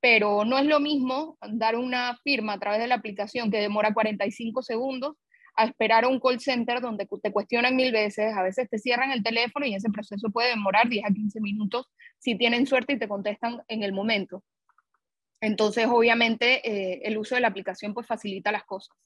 pero 0.00 0.44
no 0.44 0.58
es 0.58 0.66
lo 0.66 0.80
mismo 0.80 1.38
dar 1.52 1.76
una 1.76 2.16
firma 2.24 2.54
a 2.54 2.58
través 2.58 2.80
de 2.80 2.86
la 2.86 2.96
aplicación 2.96 3.50
que 3.50 3.58
demora 3.58 3.92
45 3.92 4.62
segundos 4.62 5.16
a 5.56 5.64
esperar 5.64 6.04
a 6.04 6.08
un 6.08 6.20
call 6.20 6.40
center 6.40 6.80
donde 6.80 7.06
te 7.22 7.32
cuestionan 7.32 7.76
mil 7.76 7.92
veces, 7.92 8.34
a 8.34 8.42
veces 8.42 8.68
te 8.70 8.78
cierran 8.78 9.10
el 9.10 9.22
teléfono 9.22 9.66
y 9.66 9.74
ese 9.74 9.90
proceso 9.90 10.30
puede 10.30 10.50
demorar 10.50 10.88
10 10.88 11.04
a 11.04 11.12
15 11.12 11.40
minutos 11.40 11.86
si 12.18 12.36
tienen 12.36 12.66
suerte 12.66 12.94
y 12.94 12.98
te 12.98 13.08
contestan 13.08 13.60
en 13.68 13.82
el 13.82 13.92
momento. 13.92 14.42
Entonces, 15.40 15.86
obviamente, 15.86 16.66
eh, 16.68 17.00
el 17.04 17.18
uso 17.18 17.34
de 17.34 17.40
la 17.40 17.48
aplicación 17.48 17.94
pues 17.94 18.06
facilita 18.06 18.52
las 18.52 18.64
cosas. 18.64 18.96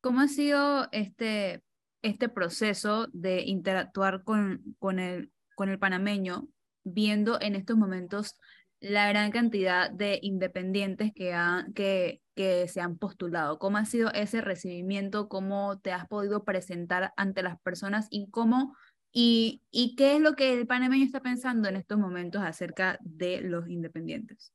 ¿Cómo 0.00 0.20
ha 0.20 0.28
sido 0.28 0.88
este, 0.92 1.62
este 2.02 2.28
proceso 2.28 3.08
de 3.12 3.42
interactuar 3.42 4.22
con, 4.22 4.76
con, 4.78 4.98
el, 4.98 5.32
con 5.54 5.68
el 5.68 5.78
panameño, 5.78 6.48
viendo 6.84 7.40
en 7.40 7.56
estos 7.56 7.76
momentos 7.76 8.38
la 8.80 9.08
gran 9.08 9.30
cantidad 9.30 9.90
de 9.90 10.18
independientes 10.22 11.12
que, 11.14 11.32
han, 11.32 11.72
que, 11.72 12.20
que 12.34 12.68
se 12.68 12.80
han 12.80 12.98
postulado? 12.98 13.58
¿Cómo 13.58 13.78
ha 13.78 13.84
sido 13.84 14.10
ese 14.12 14.40
recibimiento? 14.40 15.28
¿Cómo 15.28 15.78
te 15.80 15.92
has 15.92 16.06
podido 16.06 16.44
presentar 16.44 17.12
ante 17.16 17.42
las 17.42 17.60
personas? 17.60 18.06
¿Y 18.10 18.30
cómo 18.30 18.74
y, 19.18 19.62
y 19.70 19.96
qué 19.96 20.16
es 20.16 20.20
lo 20.20 20.34
que 20.34 20.52
el 20.52 20.66
panameño 20.66 21.04
está 21.04 21.20
pensando 21.20 21.70
en 21.70 21.76
estos 21.76 21.98
momentos 21.98 22.42
acerca 22.42 22.98
de 23.00 23.40
los 23.40 23.66
independientes? 23.68 24.52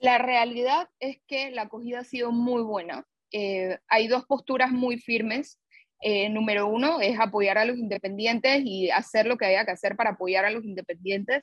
La 0.00 0.18
realidad 0.18 0.88
es 0.98 1.18
que 1.26 1.50
la 1.50 1.62
acogida 1.62 2.00
ha 2.00 2.04
sido 2.04 2.32
muy 2.32 2.62
buena. 2.62 3.06
Eh, 3.32 3.78
hay 3.88 4.08
dos 4.08 4.24
posturas 4.24 4.70
muy 4.70 4.98
firmes. 4.98 5.60
Eh, 6.00 6.28
número 6.30 6.66
uno 6.68 7.00
es 7.00 7.18
apoyar 7.20 7.58
a 7.58 7.64
los 7.64 7.76
independientes 7.76 8.62
y 8.64 8.90
hacer 8.90 9.26
lo 9.26 9.36
que 9.36 9.46
haya 9.46 9.64
que 9.64 9.72
hacer 9.72 9.96
para 9.96 10.10
apoyar 10.10 10.44
a 10.44 10.50
los 10.50 10.64
independientes. 10.64 11.42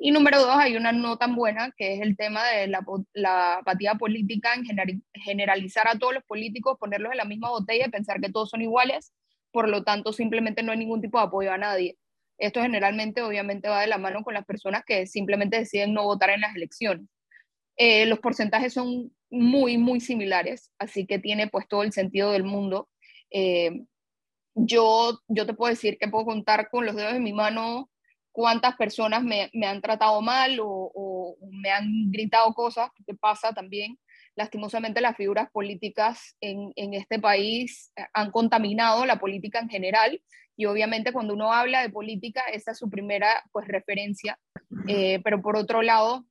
Y 0.00 0.12
número 0.12 0.38
dos, 0.40 0.56
hay 0.56 0.76
una 0.76 0.92
no 0.92 1.16
tan 1.16 1.34
buena, 1.34 1.72
que 1.76 1.94
es 1.94 2.00
el 2.00 2.16
tema 2.16 2.44
de 2.46 2.68
la, 2.68 3.54
apatía 3.54 3.94
política 3.96 4.54
en 4.54 5.02
generalizar 5.14 5.88
a 5.88 5.98
todos 5.98 6.14
los 6.14 6.24
políticos, 6.24 6.78
ponerlos 6.78 7.10
en 7.10 7.18
la 7.18 7.24
misma 7.24 7.50
botella 7.50 7.86
y 7.86 7.90
pensar 7.90 8.20
que 8.20 8.30
todos 8.30 8.50
son 8.50 8.62
iguales. 8.62 9.12
Por 9.50 9.68
lo 9.68 9.82
tanto, 9.82 10.12
simplemente 10.12 10.62
no 10.62 10.70
hay 10.70 10.78
ningún 10.78 11.00
tipo 11.00 11.18
de 11.18 11.24
apoyo 11.24 11.52
a 11.52 11.58
nadie. 11.58 11.98
Esto 12.38 12.62
generalmente, 12.62 13.22
obviamente, 13.22 13.68
va 13.68 13.80
de 13.80 13.88
la 13.88 13.98
mano 13.98 14.22
con 14.22 14.34
las 14.34 14.44
personas 14.44 14.84
que 14.86 15.06
simplemente 15.06 15.58
deciden 15.58 15.94
no 15.94 16.04
votar 16.04 16.30
en 16.30 16.42
las 16.42 16.54
elecciones. 16.54 17.06
Eh, 17.76 18.06
los 18.06 18.20
porcentajes 18.20 18.74
son 18.74 19.12
muy, 19.30 19.78
muy 19.78 20.00
similares, 20.00 20.70
así 20.78 21.06
que 21.06 21.18
tiene 21.18 21.48
pues 21.48 21.66
todo 21.68 21.82
el 21.82 21.92
sentido 21.92 22.30
del 22.32 22.44
mundo. 22.44 22.88
Eh, 23.30 23.82
yo, 24.54 25.18
yo 25.28 25.46
te 25.46 25.54
puedo 25.54 25.70
decir 25.70 25.98
que 25.98 26.08
puedo 26.08 26.24
contar 26.26 26.70
con 26.70 26.86
los 26.86 26.94
dedos 26.94 27.14
de 27.14 27.20
mi 27.20 27.32
mano 27.32 27.90
cuántas 28.32 28.76
personas 28.76 29.22
me, 29.22 29.50
me 29.52 29.66
han 29.66 29.80
tratado 29.80 30.20
mal 30.20 30.58
o, 30.60 30.66
o, 30.94 31.36
me 31.50 31.70
han 31.70 32.10
gritado 32.10 32.52
cosas, 32.54 32.90
que 33.06 33.14
pasa 33.14 33.52
también. 33.52 33.98
Lastimosamente 34.36 35.00
las 35.00 35.16
figuras 35.16 35.50
políticas 35.50 36.36
en, 36.40 36.72
en, 36.76 36.94
este 36.94 37.18
país 37.18 37.92
han 38.12 38.30
contaminado 38.30 39.04
la 39.04 39.18
política 39.18 39.58
en 39.58 39.68
general 39.68 40.20
y 40.56 40.66
obviamente 40.66 41.12
cuando 41.12 41.34
uno 41.34 41.52
habla 41.52 41.82
de 41.82 41.90
política 41.90 42.42
esa 42.52 42.72
es 42.72 42.78
su 42.78 42.88
primera 42.88 43.28
pues 43.52 43.66
referencia, 43.66 44.38
eh, 44.86 45.20
pero 45.24 45.42
por 45.42 45.56
otro 45.56 45.82
lado 45.82 46.24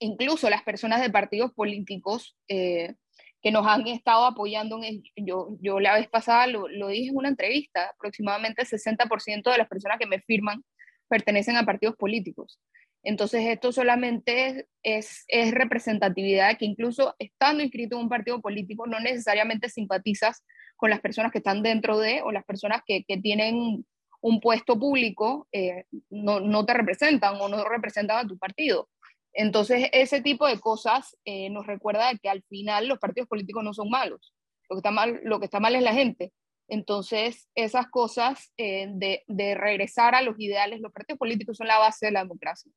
incluso 0.00 0.50
las 0.50 0.62
personas 0.62 1.00
de 1.00 1.10
partidos 1.10 1.52
políticos 1.52 2.36
eh, 2.48 2.94
que 3.42 3.50
nos 3.50 3.66
han 3.66 3.86
estado 3.86 4.24
apoyando, 4.24 4.82
en 4.82 5.02
yo, 5.16 5.56
yo 5.60 5.80
la 5.80 5.94
vez 5.94 6.08
pasada 6.08 6.46
lo, 6.46 6.68
lo 6.68 6.88
dije 6.88 7.10
en 7.10 7.16
una 7.16 7.28
entrevista, 7.28 7.90
aproximadamente 7.94 8.62
el 8.62 8.68
60% 8.68 9.50
de 9.50 9.58
las 9.58 9.68
personas 9.68 9.98
que 9.98 10.06
me 10.06 10.20
firman 10.20 10.62
pertenecen 11.10 11.56
a 11.56 11.66
partidos 11.66 11.96
políticos. 11.96 12.58
Entonces 13.02 13.46
esto 13.46 13.72
solamente 13.72 14.66
es, 14.82 15.24
es, 15.28 15.52
representatividad 15.52 16.56
que 16.58 16.66
incluso 16.66 17.14
estando 17.18 17.62
inscrito 17.62 17.96
en 17.96 18.02
un 18.02 18.08
partido 18.08 18.40
político 18.40 18.86
no 18.86 19.00
necesariamente 19.00 19.70
simpatizas 19.70 20.44
con 20.76 20.90
las 20.90 21.00
personas 21.00 21.32
que 21.32 21.38
están 21.38 21.62
dentro 21.62 21.98
de 21.98 22.22
o 22.22 22.30
las 22.30 22.44
personas 22.44 22.82
que, 22.86 23.04
tienen 23.22 23.84
un 24.22 24.40
puesto 24.40 24.78
público, 24.78 25.48
eh, 25.50 25.84
no, 26.10 26.40
no, 26.40 26.66
te 26.66 26.74
representan 26.74 27.40
o 27.40 27.48
no 27.48 27.64
representan 27.64 28.18
a 28.18 28.28
tu 28.28 28.38
partido. 28.38 28.88
Entonces, 29.32 29.88
ese 29.92 30.20
tipo 30.20 30.46
de 30.46 30.58
cosas 30.58 31.16
eh, 31.24 31.48
nos 31.50 31.66
recuerda 31.66 32.14
que 32.20 32.28
al 32.28 32.42
final 32.42 32.88
los 32.88 32.98
partidos 32.98 33.28
políticos 33.28 33.64
no 33.64 33.72
son 33.72 33.88
malos. 33.88 34.34
Lo 34.68 34.76
que 34.76 34.80
está 34.80 34.90
mal, 34.90 35.20
lo 35.24 35.38
que 35.38 35.46
está 35.46 35.60
mal 35.60 35.74
es 35.74 35.82
la 35.82 35.94
gente. 35.94 36.32
Entonces, 36.70 37.48
esas 37.54 37.88
cosas 37.88 38.52
eh, 38.56 38.86
de, 38.90 39.24
de, 39.26 39.54
regresar 39.54 40.14
a 40.14 40.22
los 40.22 40.38
ideales, 40.38 40.80
los 40.80 40.92
partidos 40.92 41.18
políticos 41.18 41.56
son 41.56 41.66
la 41.66 41.78
base 41.78 42.06
de 42.06 42.12
la 42.12 42.20
democracia. 42.20 42.72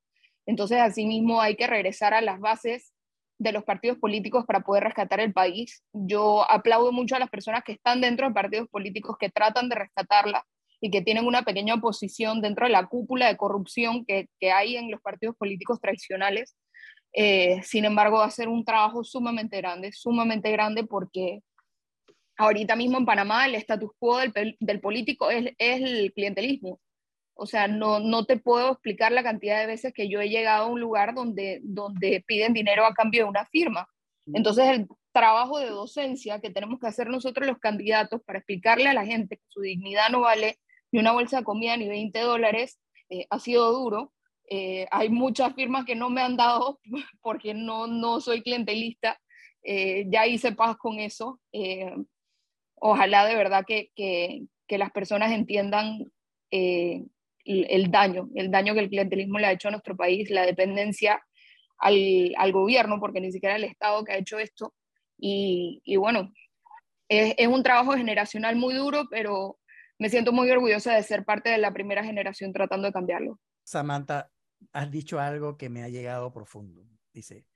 Entonces, 0.46 0.78
asimismo, 0.78 1.40
hay 1.40 1.56
que 1.56 1.66
regresar 1.66 2.12
a 2.12 2.20
las 2.20 2.40
bases 2.40 2.92
de 3.38 3.52
los 3.52 3.64
partidos 3.64 3.98
políticos 3.98 4.44
para 4.46 4.60
poder 4.60 4.84
rescatar 4.84 5.20
el 5.20 5.32
país. 5.32 5.82
Yo 5.92 6.48
aplaudo 6.50 6.92
mucho 6.92 7.16
a 7.16 7.18
las 7.18 7.30
personas 7.30 7.64
que 7.64 7.72
están 7.72 8.00
dentro 8.00 8.28
de 8.28 8.34
partidos 8.34 8.68
políticos 8.68 9.16
que 9.18 9.30
tratan 9.30 9.68
de 9.68 9.76
rescatarla, 9.76 10.44
y 10.84 10.90
que 10.90 11.00
tienen 11.00 11.26
una 11.26 11.44
pequeña 11.44 11.76
oposición 11.76 12.42
dentro 12.42 12.66
de 12.66 12.72
la 12.72 12.86
cúpula 12.86 13.28
de 13.28 13.38
corrupción 13.38 14.04
que, 14.04 14.28
hay 14.52 14.76
en 14.76 14.90
los 14.90 15.00
partidos 15.00 15.34
políticos 15.34 15.80
tradicionales. 15.80 16.58
Eh, 17.14 17.62
sin 17.62 17.86
embargo, 17.86 18.18
va 18.18 18.26
a 18.26 18.30
ser 18.30 18.48
un 18.48 18.66
trabajo 18.66 19.02
sumamente 19.02 19.56
grande, 19.56 19.92
sumamente 19.92 20.50
grande 20.50 20.84
porque 20.84 21.40
ahorita 22.36 22.76
mismo 22.76 22.98
en 22.98 23.06
Panamá 23.06 23.46
el 23.46 23.54
status 23.56 23.90
quo 23.98 24.18
del, 24.18 24.56
del 24.60 24.80
político 24.80 25.30
es, 25.30 25.52
es, 25.58 25.82
el 25.82 26.12
clientelismo. 26.12 26.80
O 27.34 27.46
sea, 27.46 27.66
no, 27.66 27.98
no 27.98 28.26
te 28.26 28.36
puedo 28.36 28.72
explicar 28.72 29.12
la 29.12 29.22
cantidad 29.22 29.58
de 29.60 29.66
veces 29.66 29.92
que 29.92 30.08
yo 30.08 30.20
he 30.20 30.28
llegado 30.28 30.64
a 30.64 30.68
un 30.68 30.80
lugar 30.80 31.14
donde, 31.14 31.60
donde 31.62 32.22
piden 32.26 32.52
dinero 32.52 32.86
a 32.86 32.94
cambio 32.94 33.24
de 33.24 33.30
una 33.30 33.46
firma. 33.46 33.88
Entonces, 34.32 34.66
el 34.68 34.86
trabajo 35.12 35.58
de 35.58 35.68
docencia 35.68 36.40
que 36.40 36.50
tenemos 36.50 36.80
que 36.80 36.86
hacer 36.86 37.08
nosotros 37.08 37.46
los 37.46 37.58
candidatos 37.58 38.22
para 38.22 38.38
explicarle 38.38 38.88
a 38.88 38.94
la 38.94 39.04
gente 39.04 39.36
que 39.36 39.44
su 39.48 39.60
dignidad 39.60 40.10
no 40.10 40.20
vale 40.20 40.58
ni 40.92 41.00
una 41.00 41.12
bolsa 41.12 41.38
de 41.38 41.44
comida 41.44 41.76
ni 41.76 41.88
20 41.88 42.20
dólares, 42.20 42.78
eh, 43.10 43.26
ha 43.30 43.38
sido 43.38 43.72
duro. 43.72 44.12
Eh, 44.48 44.86
hay 44.90 45.08
muchas 45.08 45.54
firmas 45.54 45.84
que 45.84 45.96
no 45.96 46.10
me 46.10 46.20
han 46.20 46.36
dado 46.36 46.80
porque 47.20 47.52
no, 47.52 47.86
no 47.86 48.20
soy 48.20 48.42
clientelista. 48.42 49.20
Eh, 49.62 50.06
ya 50.08 50.26
hice 50.26 50.52
paz 50.52 50.76
con 50.76 50.98
eso. 51.00 51.40
Ojalá 52.86 53.24
de 53.24 53.34
verdad 53.34 53.64
que, 53.66 53.90
que, 53.96 54.42
que 54.66 54.76
las 54.76 54.92
personas 54.92 55.32
entiendan 55.32 56.12
el, 56.50 57.08
el, 57.46 57.90
daño, 57.90 58.28
el 58.34 58.50
daño 58.50 58.74
que 58.74 58.80
el 58.80 58.90
clientelismo 58.90 59.38
le 59.38 59.46
ha 59.46 59.52
hecho 59.52 59.68
a 59.68 59.70
nuestro 59.70 59.96
país, 59.96 60.28
la 60.28 60.44
dependencia 60.44 61.24
al, 61.78 62.34
al 62.36 62.52
gobierno, 62.52 63.00
porque 63.00 63.22
ni 63.22 63.32
siquiera 63.32 63.56
el 63.56 63.64
Estado 63.64 64.04
que 64.04 64.12
ha 64.12 64.18
hecho 64.18 64.38
esto. 64.38 64.74
Y, 65.16 65.80
y 65.82 65.96
bueno, 65.96 66.30
es, 67.08 67.34
es, 67.38 67.48
un 67.48 67.62
trabajo 67.62 67.92
generacional 67.92 68.56
muy 68.56 68.74
duro, 68.74 69.06
pero 69.10 69.58
me 69.98 70.10
siento 70.10 70.32
muy 70.32 70.50
orgullosa 70.50 70.92
de 70.92 71.02
ser 71.04 71.24
parte 71.24 71.48
de 71.48 71.58
la 71.58 71.72
primera 71.72 72.04
generación 72.04 72.52
tratando 72.52 72.86
de 72.86 72.92
cambiarlo. 72.92 73.40
Samantha, 73.62 74.30
has 74.74 74.90
dicho 74.90 75.18
algo 75.18 75.56
que 75.56 75.70
me 75.70 75.82
ha 75.84 75.88
llegado 75.88 76.34
profundo. 76.34 76.84
Dice, 77.14 77.46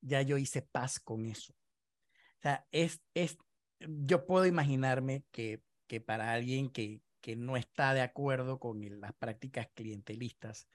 ya 0.00 0.22
yo 0.22 0.38
hice 0.38 0.62
paz 0.62 0.98
con 0.98 1.26
eso. 1.26 1.52
O 1.52 2.40
sea, 2.40 2.64
es, 2.70 3.02
es, 3.12 3.36
yo 3.80 4.26
puedo 4.26 4.46
imaginarme 4.46 5.24
que, 5.30 5.62
que 5.86 6.00
para 6.00 6.32
alguien 6.32 6.70
que, 6.70 7.00
que 7.20 7.36
no 7.36 7.56
está 7.56 7.94
de 7.94 8.00
acuerdo 8.00 8.58
con 8.58 8.80
las 9.00 9.12
prácticas 9.14 9.68
clientelistas, 9.74 10.68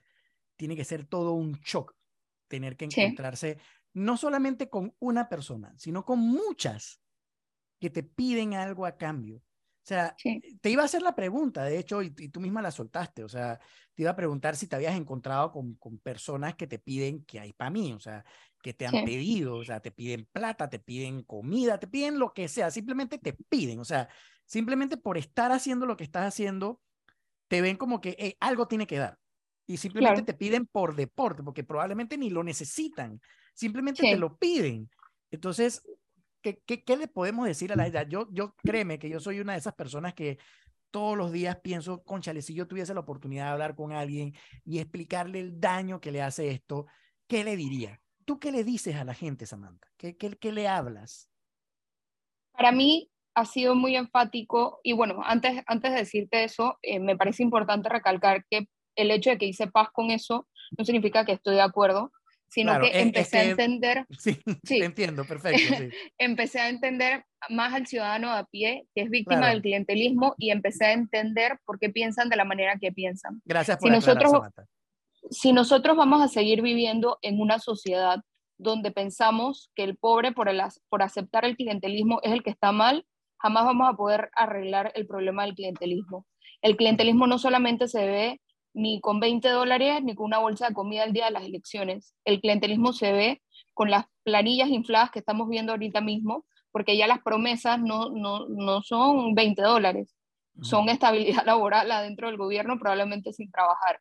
tiene 0.56 0.76
que 0.76 0.84
ser 0.84 1.04
todo 1.04 1.32
un 1.32 1.52
shock 1.64 1.94
tener 2.48 2.76
que 2.76 2.84
encontrarse 2.84 3.54
sí. 3.54 3.60
no 3.94 4.16
solamente 4.16 4.68
con 4.68 4.94
una 5.00 5.28
persona, 5.28 5.74
sino 5.76 6.04
con 6.04 6.20
muchas 6.20 7.00
que 7.80 7.90
te 7.90 8.02
piden 8.02 8.54
algo 8.54 8.86
a 8.86 8.96
cambio 8.96 9.42
o 9.84 9.86
sea, 9.86 10.14
sí. 10.16 10.40
te 10.62 10.70
iba 10.70 10.80
a 10.80 10.86
hacer 10.86 11.02
la 11.02 11.14
pregunta, 11.14 11.62
de 11.62 11.78
hecho, 11.78 12.02
y, 12.02 12.06
y, 12.16 12.30
tú 12.30 12.40
misma 12.40 12.62
la 12.62 12.70
soltaste. 12.70 13.22
O 13.22 13.28
sea, 13.28 13.60
te 13.92 14.02
iba 14.02 14.12
a 14.12 14.16
preguntar 14.16 14.56
si 14.56 14.66
te 14.66 14.76
habías 14.76 14.96
encontrado 14.96 15.52
con, 15.52 15.74
con 15.74 15.98
personas 15.98 16.54
que 16.54 16.66
te 16.66 16.78
piden 16.78 17.22
que 17.26 17.38
hay 17.38 17.52
para 17.52 17.70
mí, 17.70 17.92
o 17.92 18.00
sea, 18.00 18.24
que 18.64 18.72
te 18.72 18.86
han 18.86 18.92
sí. 18.92 19.02
pedido, 19.04 19.56
o 19.56 19.64
sea, 19.64 19.80
te 19.80 19.90
piden 19.90 20.26
plata, 20.32 20.70
te 20.70 20.78
piden 20.78 21.22
comida, 21.22 21.78
te 21.78 21.86
piden 21.86 22.18
lo 22.18 22.32
que 22.32 22.48
sea, 22.48 22.70
simplemente 22.70 23.18
te 23.18 23.34
piden, 23.34 23.78
o 23.78 23.84
sea, 23.84 24.08
simplemente 24.46 24.96
por 24.96 25.18
estar 25.18 25.52
haciendo 25.52 25.84
lo 25.84 25.98
que 25.98 26.04
estás 26.04 26.24
haciendo, 26.24 26.80
te 27.48 27.60
ven 27.60 27.76
como 27.76 28.00
que 28.00 28.16
hey, 28.18 28.36
algo 28.40 28.66
tiene 28.66 28.86
que 28.86 28.96
dar. 28.96 29.18
Y 29.66 29.76
simplemente 29.76 30.22
claro. 30.22 30.24
te 30.24 30.32
piden 30.32 30.66
por 30.66 30.96
deporte, 30.96 31.42
porque 31.42 31.62
probablemente 31.62 32.16
ni 32.16 32.30
lo 32.30 32.42
necesitan, 32.42 33.20
simplemente 33.52 34.00
sí. 34.00 34.12
te 34.12 34.16
lo 34.16 34.38
piden. 34.38 34.88
Entonces, 35.30 35.82
¿qué, 36.40 36.62
qué, 36.64 36.82
qué 36.82 36.96
le 36.96 37.06
podemos 37.06 37.46
decir 37.46 37.70
a 37.70 37.76
la 37.76 37.86
edad? 37.86 38.06
Yo, 38.08 38.28
yo 38.32 38.54
créeme 38.64 38.98
que 38.98 39.10
yo 39.10 39.20
soy 39.20 39.40
una 39.40 39.52
de 39.52 39.58
esas 39.58 39.74
personas 39.74 40.14
que 40.14 40.38
todos 40.90 41.18
los 41.18 41.32
días 41.32 41.58
pienso, 41.62 42.02
conchale, 42.02 42.40
si 42.40 42.54
yo 42.54 42.66
tuviese 42.66 42.94
la 42.94 43.00
oportunidad 43.00 43.44
de 43.44 43.50
hablar 43.50 43.74
con 43.74 43.92
alguien 43.92 44.32
y 44.64 44.78
explicarle 44.78 45.40
el 45.40 45.60
daño 45.60 46.00
que 46.00 46.12
le 46.12 46.22
hace 46.22 46.48
esto, 46.48 46.86
¿qué 47.26 47.44
le 47.44 47.56
diría? 47.56 48.00
¿Tú 48.24 48.38
qué 48.38 48.52
le 48.52 48.64
dices 48.64 48.96
a 48.96 49.04
la 49.04 49.14
gente, 49.14 49.46
Samantha? 49.46 49.88
¿Qué, 49.96 50.16
qué, 50.16 50.36
qué 50.36 50.52
le 50.52 50.68
hablas? 50.68 51.28
Para 52.52 52.72
mí 52.72 53.10
ha 53.34 53.44
sido 53.44 53.74
muy 53.74 53.96
enfático 53.96 54.80
y 54.82 54.92
bueno, 54.92 55.20
antes, 55.24 55.62
antes 55.66 55.92
de 55.92 55.98
decirte 55.98 56.44
eso, 56.44 56.78
eh, 56.82 57.00
me 57.00 57.16
parece 57.16 57.42
importante 57.42 57.88
recalcar 57.88 58.44
que 58.48 58.68
el 58.96 59.10
hecho 59.10 59.30
de 59.30 59.38
que 59.38 59.46
hice 59.46 59.66
paz 59.66 59.88
con 59.92 60.10
eso 60.10 60.48
no 60.78 60.84
significa 60.84 61.24
que 61.24 61.32
estoy 61.32 61.56
de 61.56 61.62
acuerdo, 61.62 62.12
sino 62.48 62.78
que 62.80 63.00
empecé 63.00 63.38
a 63.38 63.44
entender. 63.44 64.06
Sí, 64.18 64.40
sí. 64.62 64.78
entiendo, 64.78 65.24
perfecto. 65.24 65.58
empecé 66.18 66.60
a 66.60 66.68
entender 66.68 67.24
más 67.50 67.74
al 67.74 67.86
ciudadano 67.86 68.30
a 68.30 68.44
pie 68.44 68.86
que 68.94 69.02
es 69.02 69.10
víctima 69.10 69.50
del 69.50 69.60
clientelismo 69.60 70.34
y 70.38 70.50
empecé 70.50 70.86
a 70.86 70.92
entender 70.92 71.58
por 71.64 71.78
qué 71.78 71.90
piensan 71.90 72.28
de 72.28 72.36
la 72.36 72.44
manera 72.44 72.78
que 72.80 72.92
piensan. 72.92 73.42
Gracias 73.44 73.78
por 73.78 73.88
si 73.88 73.94
nosotros, 73.94 74.32
Si 75.30 75.52
nosotros 75.52 75.96
vamos 75.96 76.22
a 76.22 76.28
seguir 76.28 76.62
viviendo 76.62 77.18
en 77.22 77.40
una 77.40 77.58
sociedad 77.58 78.20
donde 78.58 78.90
pensamos 78.90 79.70
que 79.74 79.84
el 79.84 79.96
pobre 79.96 80.32
por, 80.32 80.48
el, 80.48 80.60
por 80.88 81.02
aceptar 81.02 81.44
el 81.44 81.56
clientelismo 81.56 82.20
es 82.22 82.32
el 82.32 82.42
que 82.42 82.50
está 82.50 82.72
mal, 82.72 83.06
jamás 83.38 83.64
vamos 83.64 83.88
a 83.88 83.96
poder 83.96 84.30
arreglar 84.34 84.92
el 84.94 85.06
problema 85.06 85.44
del 85.44 85.54
clientelismo. 85.54 86.26
El 86.62 86.76
clientelismo 86.76 87.26
no 87.26 87.38
solamente 87.38 87.88
se 87.88 88.06
ve 88.06 88.40
ni 88.74 89.00
con 89.00 89.20
20 89.20 89.48
dólares 89.48 90.02
ni 90.02 90.14
con 90.14 90.26
una 90.26 90.38
bolsa 90.38 90.68
de 90.68 90.74
comida 90.74 91.04
al 91.04 91.12
día 91.12 91.26
de 91.26 91.30
las 91.30 91.44
elecciones. 91.44 92.14
El 92.24 92.40
clientelismo 92.40 92.92
se 92.92 93.12
ve 93.12 93.42
con 93.72 93.90
las 93.90 94.06
planillas 94.22 94.68
infladas 94.68 95.10
que 95.10 95.18
estamos 95.18 95.48
viendo 95.48 95.72
ahorita 95.72 96.00
mismo, 96.00 96.44
porque 96.72 96.96
ya 96.96 97.06
las 97.06 97.22
promesas 97.22 97.78
no, 97.80 98.10
no, 98.10 98.48
no 98.48 98.82
son 98.82 99.34
20 99.34 99.62
dólares, 99.62 100.14
son 100.62 100.88
estabilidad 100.88 101.44
laboral 101.46 101.90
adentro 101.90 102.28
del 102.28 102.36
gobierno, 102.36 102.78
probablemente 102.78 103.32
sin 103.32 103.50
trabajar. 103.50 104.00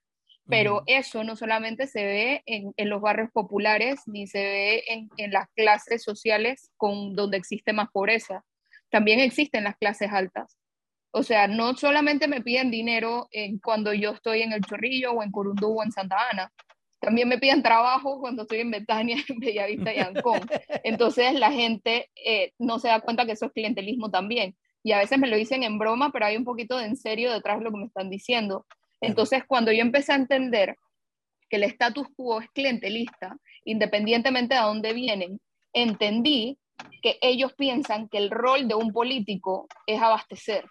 Pero 0.50 0.84
eso 0.88 1.24
no 1.24 1.38
solamente 1.38 1.88
se 1.88 2.04
ve 2.04 2.44
en, 2.46 2.74
en, 2.76 2.90
los 2.90 3.02
barrios 3.02 3.32
populares, 3.32 4.02
ni 4.08 4.28
se 4.28 4.44
ve 4.44 4.84
en, 4.88 5.10
en 5.16 5.32
las 5.32 5.48
clases 5.56 6.04
sociales 6.04 6.70
con, 6.76 7.16
donde 7.16 7.38
existe 7.38 7.72
más 7.72 7.90
pobreza, 7.92 8.44
también 8.90 9.20
existen 9.20 9.64
las 9.64 9.78
clases 9.78 10.12
altas. 10.12 10.58
O 11.12 11.24
sea, 11.24 11.48
no 11.48 11.76
solamente 11.76 12.28
me 12.28 12.42
piden 12.42 12.72
dinero 12.72 13.28
en 13.32 13.60
cuando 13.60 13.94
yo 13.94 14.12
estoy 14.12 14.42
en 14.42 14.52
El 14.52 14.66
Chorrillo 14.66 15.14
o 15.14 15.24
en 15.24 15.32
Corundú 15.32 15.80
o 15.80 15.84
en 15.84 15.92
Santa 15.92 16.18
Ana, 16.32 16.52
también 17.04 17.28
me 17.28 17.38
piden 17.38 17.62
trabajo 17.62 18.20
cuando 18.20 18.44
estoy 18.44 18.60
en 18.62 18.72
Betania, 18.72 19.18
en 19.28 19.40
Bellavista 19.40 19.94
y 19.94 20.00
Ancón. 20.00 20.40
Entonces 20.84 21.34
la 21.34 21.52
gente 21.52 22.10
eh, 22.16 22.54
no 22.58 22.80
se 22.80 22.88
da 22.88 23.02
cuenta 23.02 23.26
que 23.26 23.34
eso 23.34 23.48
es 23.48 23.52
clientelismo 23.52 24.10
también. 24.10 24.56
Y 24.84 24.94
a 24.94 25.00
veces 25.00 25.20
me 25.20 25.28
lo 25.28 25.36
dicen 25.36 25.64
en 25.64 25.78
broma, 25.78 26.12
pero 26.12 26.26
hay 26.26 26.38
un 26.38 26.46
poquito 26.46 26.78
de 26.78 26.86
en 26.86 26.98
serio 26.98 27.32
detrás 27.32 27.60
de 27.60 27.66
lo 27.66 27.72
que 27.72 27.78
me 27.78 27.86
están 27.86 28.10
diciendo. 28.10 28.66
Entonces 29.04 29.44
cuando 29.48 29.72
yo 29.72 29.82
empecé 29.82 30.14
a 30.14 30.18
entender 30.18 30.76
que 31.50 31.58
el 31.58 31.64
status 31.64 32.08
quo 32.16 32.42
es 32.42 32.50
clientelista, 32.52 33.38
independientemente 33.66 34.56
de 34.56 34.62
dónde 34.62 34.94
vienen, 34.94 35.40
entendí 35.74 36.58
que 37.02 37.18
ellos 37.22 37.54
piensan 37.54 38.10
que 38.10 38.18
el 38.18 38.32
rol 38.32 38.68
de 38.68 38.76
un 38.76 38.92
político 38.92 39.68
es 39.86 40.02
abastecer 40.02 40.66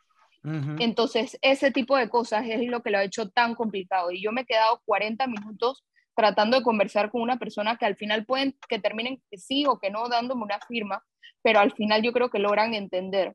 entonces, 0.45 1.39
ese 1.41 1.71
tipo 1.71 1.97
de 1.97 2.09
cosas 2.09 2.45
es 2.49 2.69
lo 2.69 2.83
que 2.83 2.91
lo 2.91 2.99
ha 2.99 3.05
hecho 3.05 3.31
tan 3.31 3.55
complicado. 3.55 4.11
Y 4.11 4.23
yo 4.23 4.33
me 4.33 4.41
he 4.41 4.47
quedado 4.47 4.83
40 4.85 5.27
minutos 5.29 5.85
tratando 6.17 6.59
de 6.59 6.65
conversar 6.65 7.11
con 7.11 7.23
una 7.23 7.39
persona 7.39 7.77
que 7.77 7.87
al 7.87 7.97
final 7.97 8.27
pueden 8.27 8.57
que 8.69 8.79
terminen 8.79 9.23
que 9.31 9.39
sí 9.39 9.65
o 9.67 9.79
que 9.79 9.91
no 9.91 10.09
dándome 10.09 10.43
una 10.43 10.59
firma, 10.67 11.03
pero 11.43 11.61
al 11.61 11.73
final 11.73 12.03
yo 12.03 12.13
creo 12.13 12.29
que 12.29 12.39
logran 12.41 12.75
entender. 12.75 13.35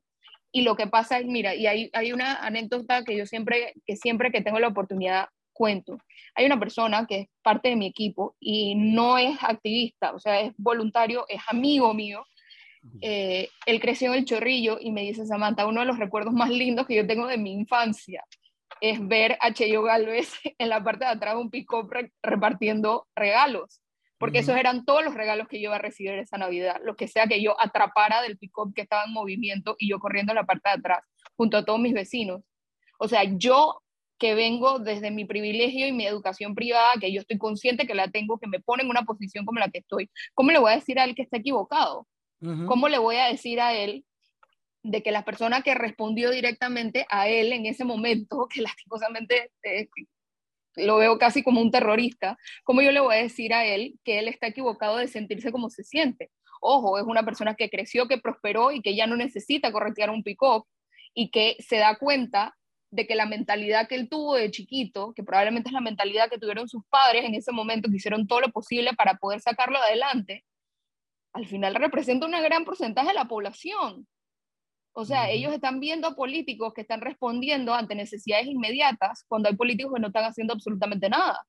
Y 0.52 0.62
lo 0.62 0.76
que 0.76 0.86
pasa 0.86 1.18
es, 1.18 1.26
mira, 1.26 1.54
y 1.54 1.66
hay, 1.66 1.90
hay 1.92 2.12
una 2.12 2.36
anécdota 2.36 3.04
que 3.04 3.16
yo 3.16 3.26
siempre 3.26 3.74
que 3.86 3.96
siempre 3.96 4.30
que 4.30 4.40
tengo 4.40 4.58
la 4.58 4.68
oportunidad 4.68 5.28
cuento. 5.52 5.98
Hay 6.34 6.46
una 6.46 6.58
persona 6.58 7.06
que 7.06 7.20
es 7.20 7.28
parte 7.42 7.70
de 7.70 7.76
mi 7.76 7.86
equipo 7.86 8.36
y 8.38 8.74
no 8.76 9.18
es 9.18 9.36
activista, 9.42 10.14
o 10.14 10.20
sea, 10.20 10.40
es 10.40 10.52
voluntario, 10.56 11.26
es 11.28 11.40
amigo 11.48 11.92
mío, 11.92 12.24
eh, 13.00 13.48
él 13.66 13.80
creció 13.80 14.12
en 14.12 14.20
el 14.20 14.24
Chorrillo 14.24 14.78
y 14.80 14.92
me 14.92 15.02
dice, 15.02 15.26
Samantha, 15.26 15.66
uno 15.66 15.80
de 15.80 15.86
los 15.86 15.98
recuerdos 15.98 16.32
más 16.32 16.50
lindos 16.50 16.86
que 16.86 16.94
yo 16.94 17.06
tengo 17.06 17.26
de 17.26 17.36
mi 17.36 17.52
infancia 17.52 18.24
es 18.80 19.06
ver 19.06 19.36
a 19.40 19.52
Cheyo 19.52 19.82
Galvez 19.82 20.32
en 20.58 20.68
la 20.68 20.82
parte 20.82 21.04
de 21.04 21.10
atrás 21.10 21.34
de 21.34 21.40
un 21.40 21.50
pick-up 21.50 21.90
repartiendo 22.22 23.06
regalos, 23.14 23.82
porque 24.18 24.40
esos 24.40 24.56
eran 24.56 24.84
todos 24.84 25.04
los 25.04 25.14
regalos 25.14 25.48
que 25.48 25.60
yo 25.60 25.68
iba 25.68 25.76
a 25.76 25.80
recibir 25.80 26.12
esa 26.14 26.38
Navidad, 26.38 26.80
lo 26.84 26.96
que 26.96 27.08
sea 27.08 27.26
que 27.26 27.42
yo 27.42 27.58
atrapara 27.60 28.20
del 28.22 28.36
pick-up 28.36 28.74
que 28.74 28.82
estaba 28.82 29.04
en 29.04 29.12
movimiento 29.12 29.76
y 29.78 29.88
yo 29.88 29.98
corriendo 29.98 30.32
en 30.32 30.36
la 30.36 30.44
parte 30.44 30.68
de 30.68 30.74
atrás, 30.74 31.04
junto 31.36 31.56
a 31.56 31.64
todos 31.64 31.78
mis 31.78 31.94
vecinos. 31.94 32.42
O 32.98 33.08
sea, 33.08 33.22
yo 33.24 33.82
que 34.18 34.34
vengo 34.34 34.80
desde 34.80 35.10
mi 35.10 35.24
privilegio 35.24 35.86
y 35.86 35.92
mi 35.92 36.04
educación 36.04 36.54
privada, 36.54 36.90
que 37.00 37.12
yo 37.12 37.20
estoy 37.20 37.38
consciente 37.38 37.86
que 37.86 37.94
la 37.94 38.08
tengo, 38.08 38.38
que 38.38 38.48
me 38.48 38.60
pone 38.60 38.82
en 38.82 38.90
una 38.90 39.04
posición 39.04 39.44
como 39.46 39.60
la 39.60 39.70
que 39.70 39.78
estoy, 39.78 40.10
¿cómo 40.34 40.50
le 40.50 40.58
voy 40.58 40.72
a 40.72 40.76
decir 40.76 40.98
a 40.98 41.04
él 41.04 41.14
que 41.14 41.22
está 41.22 41.36
equivocado? 41.38 42.06
¿Cómo 42.66 42.88
le 42.88 42.98
voy 42.98 43.16
a 43.16 43.26
decir 43.26 43.60
a 43.60 43.74
él 43.74 44.04
de 44.84 45.02
que 45.02 45.10
la 45.10 45.24
persona 45.24 45.62
que 45.62 45.74
respondió 45.74 46.30
directamente 46.30 47.04
a 47.10 47.28
él 47.28 47.52
en 47.52 47.66
ese 47.66 47.84
momento, 47.84 48.46
que 48.52 48.62
lastimosamente 48.62 49.50
eh, 49.62 49.88
lo 50.78 50.96
veo 50.96 51.18
casi 51.18 51.42
como 51.42 51.60
un 51.60 51.70
terrorista, 51.70 52.36
¿cómo 52.64 52.82
yo 52.82 52.92
le 52.92 53.00
voy 53.00 53.14
a 53.14 53.22
decir 53.22 53.52
a 53.54 53.64
él 53.64 53.98
que 54.04 54.18
él 54.18 54.28
está 54.28 54.48
equivocado 54.48 54.96
de 54.96 55.08
sentirse 55.08 55.52
como 55.52 55.70
se 55.70 55.84
siente? 55.84 56.30
Ojo, 56.60 56.98
es 56.98 57.04
una 57.04 57.24
persona 57.24 57.54
que 57.54 57.70
creció, 57.70 58.08
que 58.08 58.18
prosperó 58.18 58.72
y 58.72 58.80
que 58.80 58.96
ya 58.96 59.06
no 59.06 59.16
necesita 59.16 59.72
corretear 59.72 60.10
un 60.10 60.22
pick-up 60.22 60.66
y 61.14 61.30
que 61.30 61.56
se 61.60 61.76
da 61.76 61.96
cuenta 61.96 62.54
de 62.90 63.06
que 63.06 63.14
la 63.14 63.26
mentalidad 63.26 63.86
que 63.86 63.94
él 63.94 64.08
tuvo 64.08 64.34
de 64.34 64.50
chiquito, 64.50 65.12
que 65.14 65.22
probablemente 65.22 65.68
es 65.68 65.72
la 65.72 65.80
mentalidad 65.80 66.30
que 66.30 66.38
tuvieron 66.38 66.68
sus 66.68 66.82
padres 66.88 67.24
en 67.24 67.34
ese 67.34 67.52
momento, 67.52 67.90
que 67.90 67.96
hicieron 67.96 68.26
todo 68.26 68.40
lo 68.40 68.48
posible 68.50 68.94
para 68.94 69.14
poder 69.14 69.40
sacarlo 69.40 69.78
adelante, 69.78 70.44
al 71.32 71.46
final 71.46 71.74
representa 71.74 72.26
un 72.26 72.32
gran 72.32 72.64
porcentaje 72.64 73.08
de 73.08 73.14
la 73.14 73.26
población. 73.26 74.06
O 75.00 75.04
sea, 75.04 75.30
ellos 75.30 75.52
están 75.52 75.78
viendo 75.78 76.16
políticos 76.16 76.74
que 76.74 76.80
están 76.80 77.00
respondiendo 77.00 77.72
ante 77.72 77.94
necesidades 77.94 78.48
inmediatas 78.48 79.24
cuando 79.28 79.48
hay 79.48 79.54
políticos 79.54 79.92
que 79.94 80.00
no 80.00 80.08
están 80.08 80.24
haciendo 80.24 80.54
absolutamente 80.54 81.08
nada. 81.08 81.46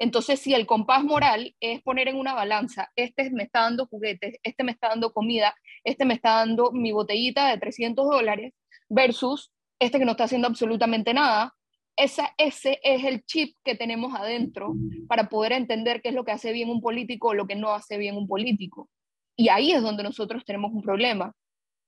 Entonces, 0.00 0.40
si 0.40 0.54
el 0.54 0.66
compás 0.66 1.04
moral 1.04 1.54
es 1.60 1.80
poner 1.82 2.08
en 2.08 2.16
una 2.16 2.34
balanza, 2.34 2.90
este 2.96 3.30
me 3.30 3.44
está 3.44 3.60
dando 3.60 3.86
juguetes, 3.86 4.38
este 4.42 4.64
me 4.64 4.72
está 4.72 4.88
dando 4.88 5.12
comida, 5.12 5.54
este 5.84 6.04
me 6.04 6.14
está 6.14 6.30
dando 6.30 6.72
mi 6.72 6.90
botellita 6.90 7.48
de 7.48 7.58
300 7.58 8.10
dólares, 8.10 8.54
versus 8.88 9.52
este 9.78 10.00
que 10.00 10.04
no 10.04 10.10
está 10.10 10.24
haciendo 10.24 10.48
absolutamente 10.48 11.14
nada, 11.14 11.54
esa, 11.96 12.34
ese 12.38 12.80
es 12.82 13.04
el 13.04 13.22
chip 13.24 13.54
que 13.62 13.76
tenemos 13.76 14.16
adentro 14.16 14.74
para 15.06 15.28
poder 15.28 15.52
entender 15.52 16.02
qué 16.02 16.08
es 16.08 16.14
lo 16.16 16.24
que 16.24 16.32
hace 16.32 16.50
bien 16.50 16.68
un 16.68 16.80
político 16.80 17.28
o 17.28 17.34
lo 17.34 17.46
que 17.46 17.54
no 17.54 17.72
hace 17.72 17.98
bien 17.98 18.16
un 18.16 18.26
político. 18.26 18.88
Y 19.36 19.48
ahí 19.48 19.70
es 19.70 19.80
donde 19.80 20.02
nosotros 20.02 20.44
tenemos 20.44 20.72
un 20.72 20.82
problema. 20.82 21.32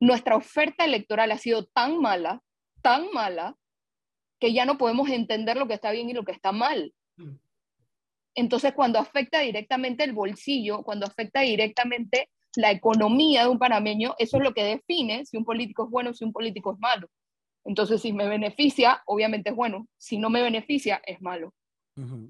Nuestra 0.03 0.35
oferta 0.35 0.85
electoral 0.85 1.31
ha 1.31 1.39
sido 1.39 1.65
tan 1.67 1.99
mala, 1.99 2.43
tan 2.83 3.13
mala, 3.13 3.55
que 4.41 4.53
ya 4.53 4.65
no 4.65 4.77
podemos 4.77 5.09
entender 5.09 5.57
lo 5.57 5.69
que 5.69 5.75
está 5.75 5.93
bien 5.93 6.11
y 6.11 6.13
lo 6.13 6.25
que 6.25 6.33
está 6.33 6.51
mal. 6.51 6.93
Mm. 7.17 7.37
Entonces, 8.35 8.73
cuando 8.73 8.99
afecta 8.99 9.39
directamente 9.39 10.03
el 10.03 10.13
bolsillo, 10.13 10.83
cuando 10.83 11.07
afecta 11.07 11.43
directamente 11.43 12.31
la 12.57 12.73
economía 12.73 13.43
de 13.43 13.51
un 13.51 13.61
panameño, 13.61 14.17
eso 14.19 14.39
es 14.39 14.43
lo 14.43 14.53
que 14.53 14.65
define 14.65 15.25
si 15.25 15.37
un 15.37 15.45
político 15.45 15.85
es 15.85 15.91
bueno 15.91 16.11
o 16.11 16.15
si 16.15 16.25
un 16.25 16.33
político 16.33 16.73
es 16.73 16.81
malo. 16.81 17.09
Entonces, 17.65 18.03
si 18.03 18.13
me 18.13 18.27
beneficia, 18.27 19.05
obviamente 19.07 19.51
es 19.51 19.57
bueno. 19.57 19.87
Si 19.99 20.19
no 20.19 20.31
me 20.31 20.43
beneficia, 20.43 21.01
es 21.07 21.23
malo. 21.23 21.55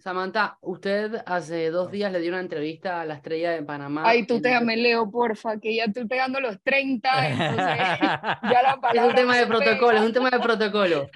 Samantha, 0.01 0.59
usted 0.61 1.22
hace 1.25 1.70
dos 1.70 1.92
días 1.92 2.11
le 2.11 2.18
dio 2.18 2.31
una 2.31 2.40
entrevista 2.40 3.01
a 3.01 3.07
la 3.07 3.14
estrella 3.14 3.53
de 3.53 3.62
Panamá. 3.62 4.03
Ay, 4.05 4.27
tú 4.27 4.40
te 4.40 4.61
me 4.61 4.77
Leo, 4.77 5.09
porfa, 5.09 5.61
que 5.61 5.77
ya 5.77 5.85
estoy 5.85 6.07
pegando 6.07 6.40
los 6.40 6.61
30, 6.62 7.29
entonces 7.29 7.57
ya 7.61 8.62
la 8.62 8.81
Es 8.92 9.03
un 9.03 9.14
tema 9.14 9.37
de 9.37 9.46
protocolo, 9.46 9.98
es 9.98 10.05
un 10.05 10.12
tema 10.12 10.31
de 10.31 10.40
protocolo. 10.40 11.09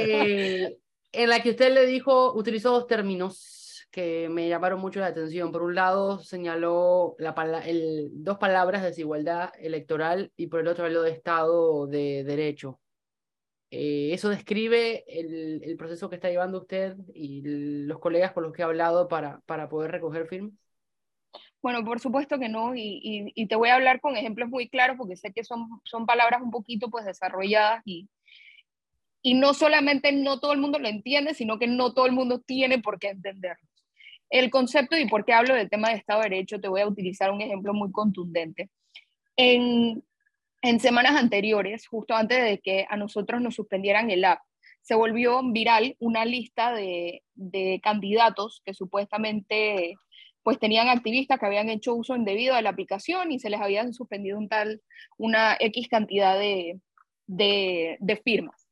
Eh, 0.00 0.78
en 1.12 1.28
la 1.28 1.40
que 1.40 1.50
usted 1.50 1.74
le 1.74 1.84
dijo, 1.86 2.32
utilizó 2.34 2.72
dos 2.72 2.86
términos 2.86 3.86
que 3.90 4.28
me 4.28 4.48
llamaron 4.48 4.80
mucho 4.80 5.00
la 5.00 5.06
atención. 5.06 5.52
Por 5.52 5.62
un 5.62 5.74
lado, 5.74 6.18
señaló 6.18 7.14
la, 7.18 7.32
el, 7.64 8.10
dos 8.12 8.38
palabras, 8.38 8.82
desigualdad 8.82 9.52
electoral, 9.58 10.32
y 10.36 10.48
por 10.48 10.60
el 10.60 10.68
otro 10.68 10.86
habló 10.86 11.02
de 11.02 11.10
Estado 11.10 11.86
de 11.86 12.24
Derecho. 12.24 12.80
Eh, 13.76 14.14
¿Eso 14.14 14.28
describe 14.28 15.04
el, 15.08 15.76
proceso 15.76 16.08
que 16.08 16.14
está 16.14 16.30
llevando 16.30 16.60
usted 16.60 16.96
y 17.12 17.42
los 17.86 17.98
colegas 17.98 18.30
con 18.30 18.44
los 18.44 18.52
que 18.52 18.62
ha 18.62 18.66
hablado 18.66 19.08
para, 19.08 19.40
poder 19.68 19.90
recoger 19.90 20.28
firmas? 20.28 20.52
Bueno, 21.60 21.84
por 21.84 21.98
supuesto 21.98 22.38
que 22.38 22.48
no, 22.48 22.74
y, 22.76 23.34
te 23.48 23.56
voy 23.56 23.70
a 23.70 23.74
hablar 23.74 24.00
con 24.00 24.16
ejemplos 24.16 24.48
muy 24.48 24.68
claros 24.68 24.96
porque 24.96 25.16
sé 25.16 25.32
que 25.32 25.42
son, 25.42 25.80
son 25.82 26.06
palabras 26.06 26.40
un 26.40 26.52
poquito 26.52 26.88
pues 26.88 27.04
desarrolladas 27.04 27.82
y, 27.84 28.08
y 29.22 29.34
no 29.34 29.54
solamente 29.54 30.12
no 30.12 30.38
todo 30.38 30.52
el 30.52 30.60
mundo 30.60 30.78
lo 30.78 30.86
entiende, 30.86 31.34
sino 31.34 31.58
que 31.58 31.66
no 31.66 31.94
todo 31.94 32.06
el 32.06 32.12
mundo 32.12 32.38
tiene 32.38 32.78
por 32.78 33.00
qué 33.00 33.08
entenderlo. 33.08 33.68
El 34.30 34.50
concepto 34.50 34.96
y 34.96 35.08
por 35.08 35.24
qué 35.24 35.32
hablo 35.32 35.52
del 35.52 35.68
tema 35.68 35.88
de 35.88 35.96
Estado 35.96 36.22
de 36.22 36.28
Derecho, 36.28 36.60
te 36.60 36.68
voy 36.68 36.82
a 36.82 36.86
utilizar 36.86 37.32
un 37.32 37.40
ejemplo 37.40 37.74
muy 37.74 37.90
contundente. 37.90 38.70
En, 39.36 40.04
en 40.64 40.80
semanas 40.80 41.14
anteriores, 41.16 41.86
justo 41.86 42.14
antes 42.14 42.42
de 42.42 42.58
que 42.58 42.86
a 42.88 42.96
nosotros 42.96 43.42
nos 43.42 43.54
suspendieran 43.54 44.10
el 44.10 44.24
app, 44.24 44.40
se 44.80 44.94
volvió 44.94 45.40
viral 45.52 45.94
una 45.98 46.24
lista 46.24 46.72
de, 46.72 47.22
de 47.34 47.80
candidatos 47.82 48.62
que 48.64 48.72
supuestamente 48.72 49.94
pues 50.42 50.58
tenían 50.58 50.88
activistas 50.88 51.38
que 51.38 51.46
habían 51.46 51.68
hecho 51.68 51.94
uso 51.94 52.16
indebido 52.16 52.54
de 52.54 52.62
la 52.62 52.70
aplicación 52.70 53.30
y 53.30 53.38
se 53.40 53.50
les 53.50 53.60
habían 53.60 53.92
suspendido 53.92 54.38
un 54.38 54.48
tal, 54.48 54.80
una 55.18 55.56
X 55.60 55.88
cantidad 55.88 56.38
de, 56.38 56.80
de, 57.26 57.96
de 58.00 58.16
firmas. 58.16 58.66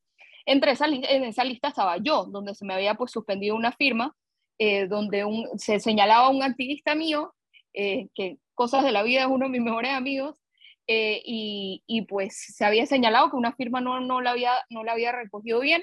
Entre 0.47 0.73
esa, 0.73 0.87
en 0.87 1.25
esa 1.25 1.45
lista 1.45 1.69
estaba 1.69 1.99
yo, 1.99 2.25
donde 2.25 2.55
se 2.55 2.65
me 2.65 2.75
había 2.75 2.95
pues 2.95 3.13
suspendido 3.13 3.55
una 3.55 3.73
firma, 3.73 4.17
eh, 4.59 4.87
donde 4.87 5.25
un, 5.25 5.47
se 5.59 5.79
señalaba 5.79 6.27
a 6.27 6.31
un 6.31 6.43
activista 6.43 6.95
mío, 6.95 7.35
eh, 7.75 8.09
que 8.15 8.39
cosas 8.55 8.83
de 8.83 8.93
la 8.93 9.03
vida 9.03 9.23
es 9.23 9.27
uno 9.27 9.47
de 9.47 9.53
mis 9.53 9.63
mejores 9.63 9.93
amigos, 9.93 10.42
eh, 10.87 11.23
y, 11.25 11.83
y, 11.87 12.03
pues 12.03 12.37
se 12.37 12.65
había 12.65 12.87
señalado 12.87 13.31
que 13.31 13.37
una 13.37 13.55
firma 13.55 13.81
no, 13.81 14.01
no, 14.01 14.21
la, 14.21 14.31
había, 14.31 14.53
no 14.71 14.85
la 14.85 14.93
había 14.93 15.13
recogido 15.13 15.61
bien. 15.61 15.83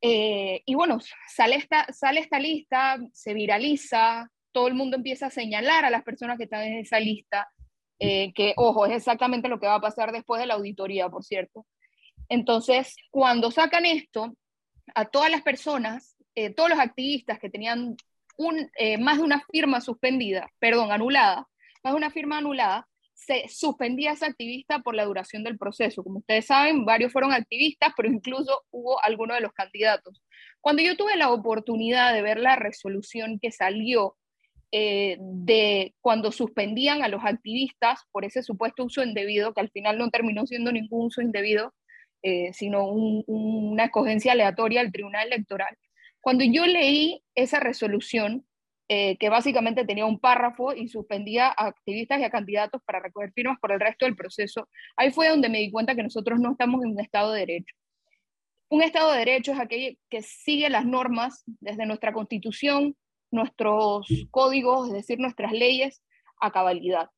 y 0.00 0.74
bueno, 0.74 0.98
sale 1.28 1.56
esta, 1.56 1.86
sale 1.92 2.20
esta 2.20 2.38
lista, 2.38 2.98
se 3.12 3.34
viraliza, 3.34 4.30
todo 4.56 4.68
el 4.68 4.74
mundo 4.74 4.96
empieza 4.96 5.26
a 5.26 5.30
señalar 5.30 5.84
a 5.84 5.90
las 5.90 6.02
personas 6.02 6.38
que 6.38 6.44
están 6.44 6.62
en 6.62 6.78
esa 6.78 6.98
lista, 6.98 7.46
eh, 7.98 8.32
que, 8.34 8.54
ojo, 8.56 8.86
es 8.86 8.92
exactamente 8.92 9.48
lo 9.48 9.60
que 9.60 9.66
va 9.66 9.74
a 9.74 9.80
pasar 9.82 10.12
después 10.12 10.40
de 10.40 10.46
la 10.46 10.54
auditoría, 10.54 11.10
por 11.10 11.24
cierto. 11.24 11.66
Entonces, 12.30 12.96
cuando 13.10 13.50
sacan 13.50 13.84
esto, 13.84 14.34
a 14.94 15.04
todas 15.04 15.30
las 15.30 15.42
personas, 15.42 16.16
eh, 16.34 16.54
todos 16.54 16.70
los 16.70 16.78
activistas 16.78 17.38
que 17.38 17.50
tenían 17.50 17.96
un, 18.38 18.70
eh, 18.78 18.96
más 18.96 19.18
de 19.18 19.24
una 19.24 19.42
firma 19.52 19.82
suspendida, 19.82 20.48
perdón, 20.58 20.90
anulada, 20.90 21.46
más 21.82 21.92
de 21.92 21.96
una 21.98 22.10
firma 22.10 22.38
anulada, 22.38 22.88
se 23.16 23.48
suspendía 23.48 24.12
esa 24.12 24.26
activista 24.26 24.80
por 24.80 24.94
la 24.94 25.06
duración 25.06 25.42
del 25.42 25.58
proceso. 25.58 26.04
Como 26.04 26.18
ustedes 26.18 26.46
saben, 26.46 26.84
varios 26.84 27.12
fueron 27.12 27.32
activistas, 27.32 27.92
pero 27.96 28.10
incluso 28.10 28.62
hubo 28.70 29.02
algunos 29.02 29.36
de 29.36 29.40
los 29.40 29.52
candidatos. 29.52 30.22
Cuando 30.60 30.82
yo 30.82 30.96
tuve 30.96 31.16
la 31.16 31.32
oportunidad 31.32 32.12
de 32.12 32.22
ver 32.22 32.38
la 32.38 32.56
resolución 32.56 33.38
que 33.40 33.50
salió 33.50 34.16
eh, 34.70 35.16
de 35.18 35.94
cuando 36.00 36.30
suspendían 36.30 37.02
a 37.02 37.08
los 37.08 37.24
activistas 37.24 38.00
por 38.12 38.24
ese 38.24 38.42
supuesto 38.42 38.84
uso 38.84 39.02
indebido, 39.02 39.54
que 39.54 39.60
al 39.62 39.70
final 39.70 39.96
no 39.96 40.10
terminó 40.10 40.46
siendo 40.46 40.70
ningún 40.70 41.06
uso 41.06 41.22
indebido, 41.22 41.72
eh, 42.22 42.52
sino 42.52 42.86
una 42.86 43.84
escogencia 43.84 44.32
aleatoria 44.32 44.82
al 44.82 44.92
Tribunal 44.92 45.28
Electoral. 45.28 45.74
Cuando 46.20 46.44
yo 46.44 46.66
leí 46.66 47.22
esa 47.34 47.60
resolución, 47.60 48.45
eh, 48.88 49.16
que 49.18 49.28
básicamente 49.28 49.84
tenía 49.84 50.06
un 50.06 50.20
párrafo 50.20 50.72
y 50.72 50.88
suspendía 50.88 51.48
a 51.48 51.66
activistas 51.66 52.20
y 52.20 52.24
a 52.24 52.30
candidatos 52.30 52.80
para 52.84 53.00
recoger 53.00 53.32
firmas 53.32 53.58
por 53.60 53.72
el 53.72 53.80
resto 53.80 54.04
del 54.04 54.14
proceso, 54.14 54.68
ahí 54.96 55.10
fue 55.10 55.28
donde 55.28 55.48
me 55.48 55.58
di 55.58 55.70
cuenta 55.72 55.96
que 55.96 56.04
nosotros 56.04 56.38
no 56.38 56.52
estamos 56.52 56.84
en 56.84 56.92
un 56.92 57.00
Estado 57.00 57.32
de 57.32 57.40
Derecho. 57.40 57.74
Un 58.68 58.82
Estado 58.82 59.12
de 59.12 59.18
Derecho 59.18 59.52
es 59.52 59.60
aquel 59.60 59.98
que 60.08 60.22
sigue 60.22 60.70
las 60.70 60.86
normas 60.86 61.42
desde 61.46 61.86
nuestra 61.86 62.12
Constitución, 62.12 62.96
nuestros 63.30 64.06
códigos, 64.30 64.88
es 64.88 64.94
decir, 64.94 65.18
nuestras 65.18 65.52
leyes, 65.52 66.02
a 66.40 66.52
cabalidad. 66.52 67.10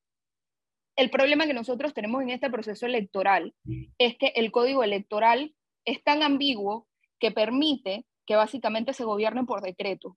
El 0.97 1.11
problema 1.11 1.47
que 1.47 1.55
nosotros 1.55 1.95
tenemos 1.95 2.23
en 2.23 2.31
este 2.31 2.51
proceso 2.51 2.87
electoral 2.87 3.55
es 3.99 4.17
que 4.17 4.33
el 4.37 4.51
código 4.51 4.83
electoral 4.83 5.55
es 5.85 6.03
tan 6.03 6.23
ambiguo 6.23 6.89
que 7.21 7.31
permite 7.31 8.05
que 8.27 8.37
básicamente 8.37 8.93
se 8.93 9.05
gobiernen 9.05 9.47
por 9.47 9.63
decreto. 9.63 10.17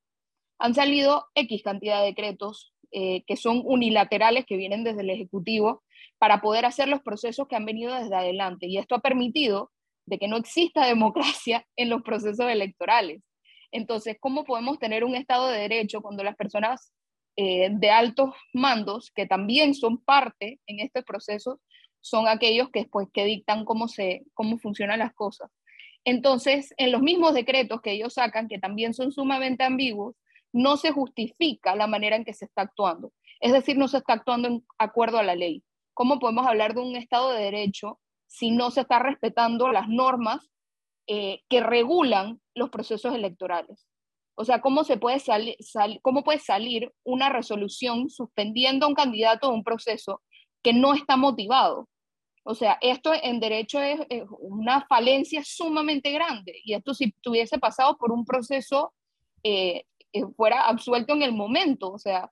Han 0.62 0.76
salido 0.76 1.26
X 1.34 1.64
cantidad 1.64 2.02
de 2.02 2.08
decretos 2.08 2.72
eh, 2.92 3.24
que 3.26 3.36
son 3.36 3.64
unilaterales, 3.66 4.46
que 4.46 4.58
vienen 4.58 4.84
desde 4.84 5.02
el 5.02 5.10
Ejecutivo, 5.10 5.82
para 6.20 6.40
poder 6.40 6.66
hacer 6.66 6.88
los 6.88 7.02
procesos 7.02 7.48
que 7.48 7.56
han 7.56 7.66
venido 7.66 7.96
desde 7.96 8.16
adelante. 8.16 8.68
Y 8.68 8.78
esto 8.78 8.94
ha 8.94 9.00
permitido 9.00 9.72
de 10.06 10.20
que 10.20 10.28
no 10.28 10.38
exista 10.38 10.86
democracia 10.86 11.66
en 11.76 11.90
los 11.90 12.04
procesos 12.04 12.48
electorales. 12.48 13.24
Entonces, 13.72 14.18
¿cómo 14.20 14.44
podemos 14.44 14.78
tener 14.78 15.04
un 15.04 15.16
Estado 15.16 15.48
de 15.48 15.62
Derecho 15.62 16.02
cuando 16.02 16.24
las 16.24 16.36
personas 16.36 16.94
eh, 17.38 17.70
de 17.72 17.90
altos 17.90 18.36
mandos, 18.54 19.10
que 19.16 19.26
también 19.26 19.74
son 19.74 19.98
parte 19.98 20.60
en 20.68 20.80
este 20.80 21.02
proceso, 21.02 21.60
son 22.02 22.28
aquellos 22.28 22.70
que 22.70 22.82
después 22.82 23.08
que 23.12 23.26
dictan 23.26 23.66
cómo, 23.66 23.88
se, 23.88 24.26
cómo 24.36 24.60
funcionan 24.60 25.00
las 25.00 25.14
cosas? 25.16 25.50
Entonces, 26.04 26.72
en 26.78 26.92
los 26.92 27.02
mismos 27.02 27.34
decretos 27.34 27.82
que 27.82 27.94
ellos 27.94 28.14
sacan, 28.14 28.48
que 28.48 28.60
también 28.60 28.94
son 28.94 29.12
sumamente 29.12 29.64
ambiguos, 29.64 30.16
no 30.54 30.78
se 30.78 30.92
justifica 30.92 31.76
la 31.76 31.88
manera 31.88 32.16
en 32.16 32.26
que 32.26 32.34
se 32.34 32.46
está 32.46 32.64
actuando. 32.64 33.12
Es 33.40 33.54
decir, 33.54 33.78
no 33.78 33.88
se 33.88 33.98
está 33.98 34.14
actuando 34.14 34.48
en 34.48 34.66
acuerdo 34.78 35.18
a 35.18 35.24
la 35.24 35.36
ley. 35.36 35.64
¿Cómo 35.94 36.20
podemos 36.20 36.46
hablar 36.48 36.74
de 36.74 36.82
un 36.82 36.96
Estado 36.96 37.32
de 37.32 37.44
Derecho 37.44 38.00
si 38.28 38.52
no 38.52 38.72
se 38.72 38.82
está 38.82 39.00
respetando 39.00 39.72
las 39.72 39.90
normas 39.90 40.52
eh, 41.08 41.42
que 41.50 41.60
regulan 41.60 42.40
los 42.56 42.70
procesos 42.70 43.14
electorales. 43.14 43.86
O 44.36 44.46
sea, 44.46 44.62
¿cómo, 44.62 44.86
se 44.86 44.96
puede 44.96 45.22
¿cómo 46.02 46.24
puede 46.24 46.40
salir 46.40 46.94
una 47.04 47.28
resolución 47.28 48.10
suspendiendo 48.10 48.86
a 48.86 48.90
un 48.90 48.96
candidato 48.96 49.50
de 49.50 49.56
un 49.56 49.64
proceso 49.64 50.22
que 50.64 50.72
no 50.72 50.94
está 50.94 51.18
motivado? 51.18 51.90
O 52.44 52.56
sea, 52.56 52.78
esto 52.80 53.12
en 53.14 53.42
derecho 53.42 53.82
es, 53.82 54.00
una 54.40 54.86
falencia 54.88 55.44
sumamente 55.44 56.12
grande 56.12 56.54
y 56.64 56.76
esto 56.76 56.94
si 56.94 57.12
tuviese 57.22 57.60
pasado 57.60 57.98
por 57.98 58.14
un 58.14 58.24
proceso 58.24 58.94
eh, 59.44 59.84
eh, 60.14 60.26
fuera 60.36 60.68
absuelto 60.68 61.14
en 61.14 61.24
el 61.24 61.34
momento. 61.34 61.92
O 61.92 62.00
sea, 62.00 62.32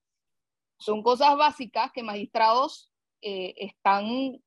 son 0.78 1.04
cosas 1.04 1.36
básicas 1.38 1.92
que 1.92 2.04
magistrados 2.04 2.92
están 3.22 4.40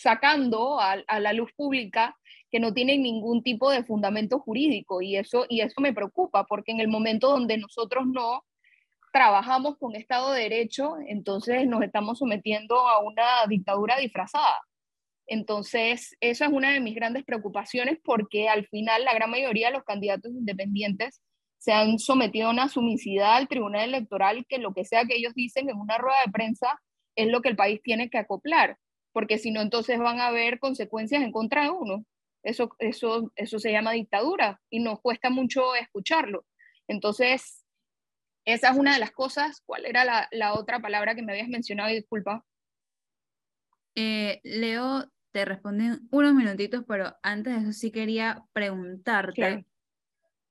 sacando 0.00 0.80
a, 0.80 0.96
la 1.20 1.32
luz 1.32 1.52
pública 1.52 2.16
que 2.50 2.58
no 2.58 2.72
tienen 2.72 3.02
ningún 3.02 3.42
tipo 3.42 3.70
de 3.70 3.84
fundamento 3.84 4.40
jurídico 4.40 5.02
y 5.02 5.16
eso, 5.16 5.46
y 5.48 5.60
eso 5.60 5.80
me 5.80 5.92
preocupa 5.92 6.44
porque 6.46 6.72
en 6.72 6.80
el 6.80 6.88
momento 6.88 7.30
donde 7.30 7.58
nosotros 7.58 8.06
no 8.06 8.44
trabajamos 9.12 9.76
con 9.78 9.94
Estado 9.94 10.32
de 10.32 10.42
Derecho, 10.42 10.96
entonces 11.06 11.66
nos 11.66 11.82
estamos 11.82 12.18
sometiendo 12.18 12.88
a 12.88 13.00
una 13.00 13.46
dictadura 13.48 13.98
disfrazada. 13.98 14.58
Entonces, 15.26 16.16
esa 16.20 16.46
es 16.46 16.52
una 16.52 16.72
de 16.72 16.80
mis 16.80 16.94
grandes 16.94 17.24
preocupaciones 17.24 17.98
porque 18.02 18.48
al 18.48 18.66
final 18.66 19.04
la 19.04 19.14
gran 19.14 19.30
mayoría 19.30 19.68
de 19.68 19.74
los 19.74 19.84
candidatos 19.84 20.32
independientes 20.32 21.20
se 21.60 21.72
han 21.72 21.98
sometido 21.98 22.48
a 22.48 22.52
una 22.52 22.68
sumicidad 22.68 23.36
al 23.36 23.46
Tribunal 23.46 23.84
Electoral 23.84 24.46
que 24.48 24.58
lo 24.58 24.72
que 24.72 24.86
sea 24.86 25.04
que 25.04 25.16
ellos 25.16 25.34
dicen 25.34 25.68
en 25.68 25.76
una 25.76 25.98
rueda 25.98 26.16
de 26.24 26.32
prensa 26.32 26.80
es 27.16 27.28
lo 27.28 27.42
que 27.42 27.50
el 27.50 27.56
país 27.56 27.82
tiene 27.82 28.08
que 28.08 28.16
acoplar, 28.16 28.78
porque 29.12 29.36
si 29.36 29.50
no, 29.50 29.60
entonces 29.60 29.98
van 29.98 30.20
a 30.20 30.28
haber 30.28 30.58
consecuencias 30.58 31.22
en 31.22 31.32
contra 31.32 31.64
de 31.64 31.70
uno. 31.70 32.06
Eso, 32.42 32.74
eso, 32.78 33.30
eso 33.36 33.58
se 33.58 33.72
llama 33.72 33.92
dictadura 33.92 34.58
y 34.70 34.80
nos 34.80 35.00
cuesta 35.02 35.28
mucho 35.28 35.74
escucharlo. 35.74 36.46
Entonces, 36.88 37.66
esa 38.46 38.70
es 38.70 38.78
una 38.78 38.94
de 38.94 39.00
las 39.00 39.10
cosas. 39.10 39.62
¿Cuál 39.66 39.84
era 39.84 40.06
la, 40.06 40.28
la 40.30 40.54
otra 40.54 40.80
palabra 40.80 41.14
que 41.14 41.20
me 41.20 41.32
habías 41.32 41.48
mencionado? 41.48 41.90
Disculpa. 41.90 42.42
Eh, 43.94 44.40
Leo, 44.44 45.10
te 45.30 45.44
respondí 45.44 45.90
unos 46.10 46.32
minutitos, 46.32 46.84
pero 46.88 47.14
antes 47.22 47.54
de 47.54 47.60
eso 47.60 47.72
sí 47.72 47.90
quería 47.90 48.42
preguntarte, 48.54 49.66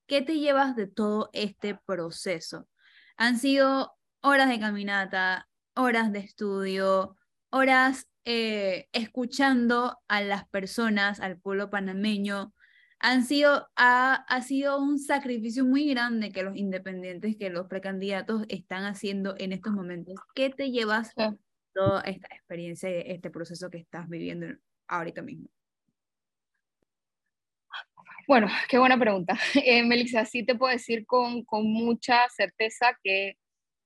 ¿qué 0.09 0.21
te 0.23 0.39
llevas 0.39 0.75
de 0.75 0.87
todo 0.87 1.29
este 1.33 1.75
proceso? 1.85 2.67
Han 3.15 3.37
sido 3.37 3.93
horas 4.21 4.49
de 4.49 4.59
caminata, 4.59 5.47
horas 5.75 6.11
de 6.11 6.19
estudio, 6.19 7.15
horas 7.51 8.09
eh, 8.25 8.89
escuchando 8.91 9.99
a 10.07 10.21
las 10.21 10.49
personas, 10.49 11.19
al 11.19 11.39
pueblo 11.39 11.69
panameño, 11.69 12.53
han 12.99 13.23
sido, 13.23 13.69
ha, 13.77 14.15
ha, 14.15 14.41
sido 14.41 14.81
un 14.81 14.99
sacrificio 14.99 15.63
muy 15.63 15.87
grande 15.87 16.31
que 16.31 16.43
los 16.43 16.57
independientes, 16.57 17.37
que 17.37 17.49
los 17.49 17.67
precandidatos 17.67 18.43
están 18.49 18.83
haciendo 18.83 19.35
en 19.37 19.53
estos 19.53 19.71
momentos. 19.71 20.15
¿Qué 20.35 20.49
te 20.49 20.71
llevas 20.71 21.13
toda 21.73 22.01
esta 22.01 22.27
experiencia 22.35 22.89
y 22.89 23.11
este 23.11 23.29
proceso 23.29 23.69
que 23.69 23.77
estás 23.77 24.09
viviendo 24.09 24.47
ahorita 24.87 25.21
mismo? 25.21 25.49
Bueno, 28.29 28.47
qué 28.69 28.77
buena 28.77 28.97
pregunta. 28.97 29.37
Eh, 29.65 29.83
Melissa, 29.83 30.23
sí 30.23 30.45
te 30.45 30.55
puedo 30.55 30.71
decir 30.71 31.05
con, 31.05 31.43
con 31.43 31.65
mucha 31.65 32.29
certeza 32.29 32.97
que 33.03 33.33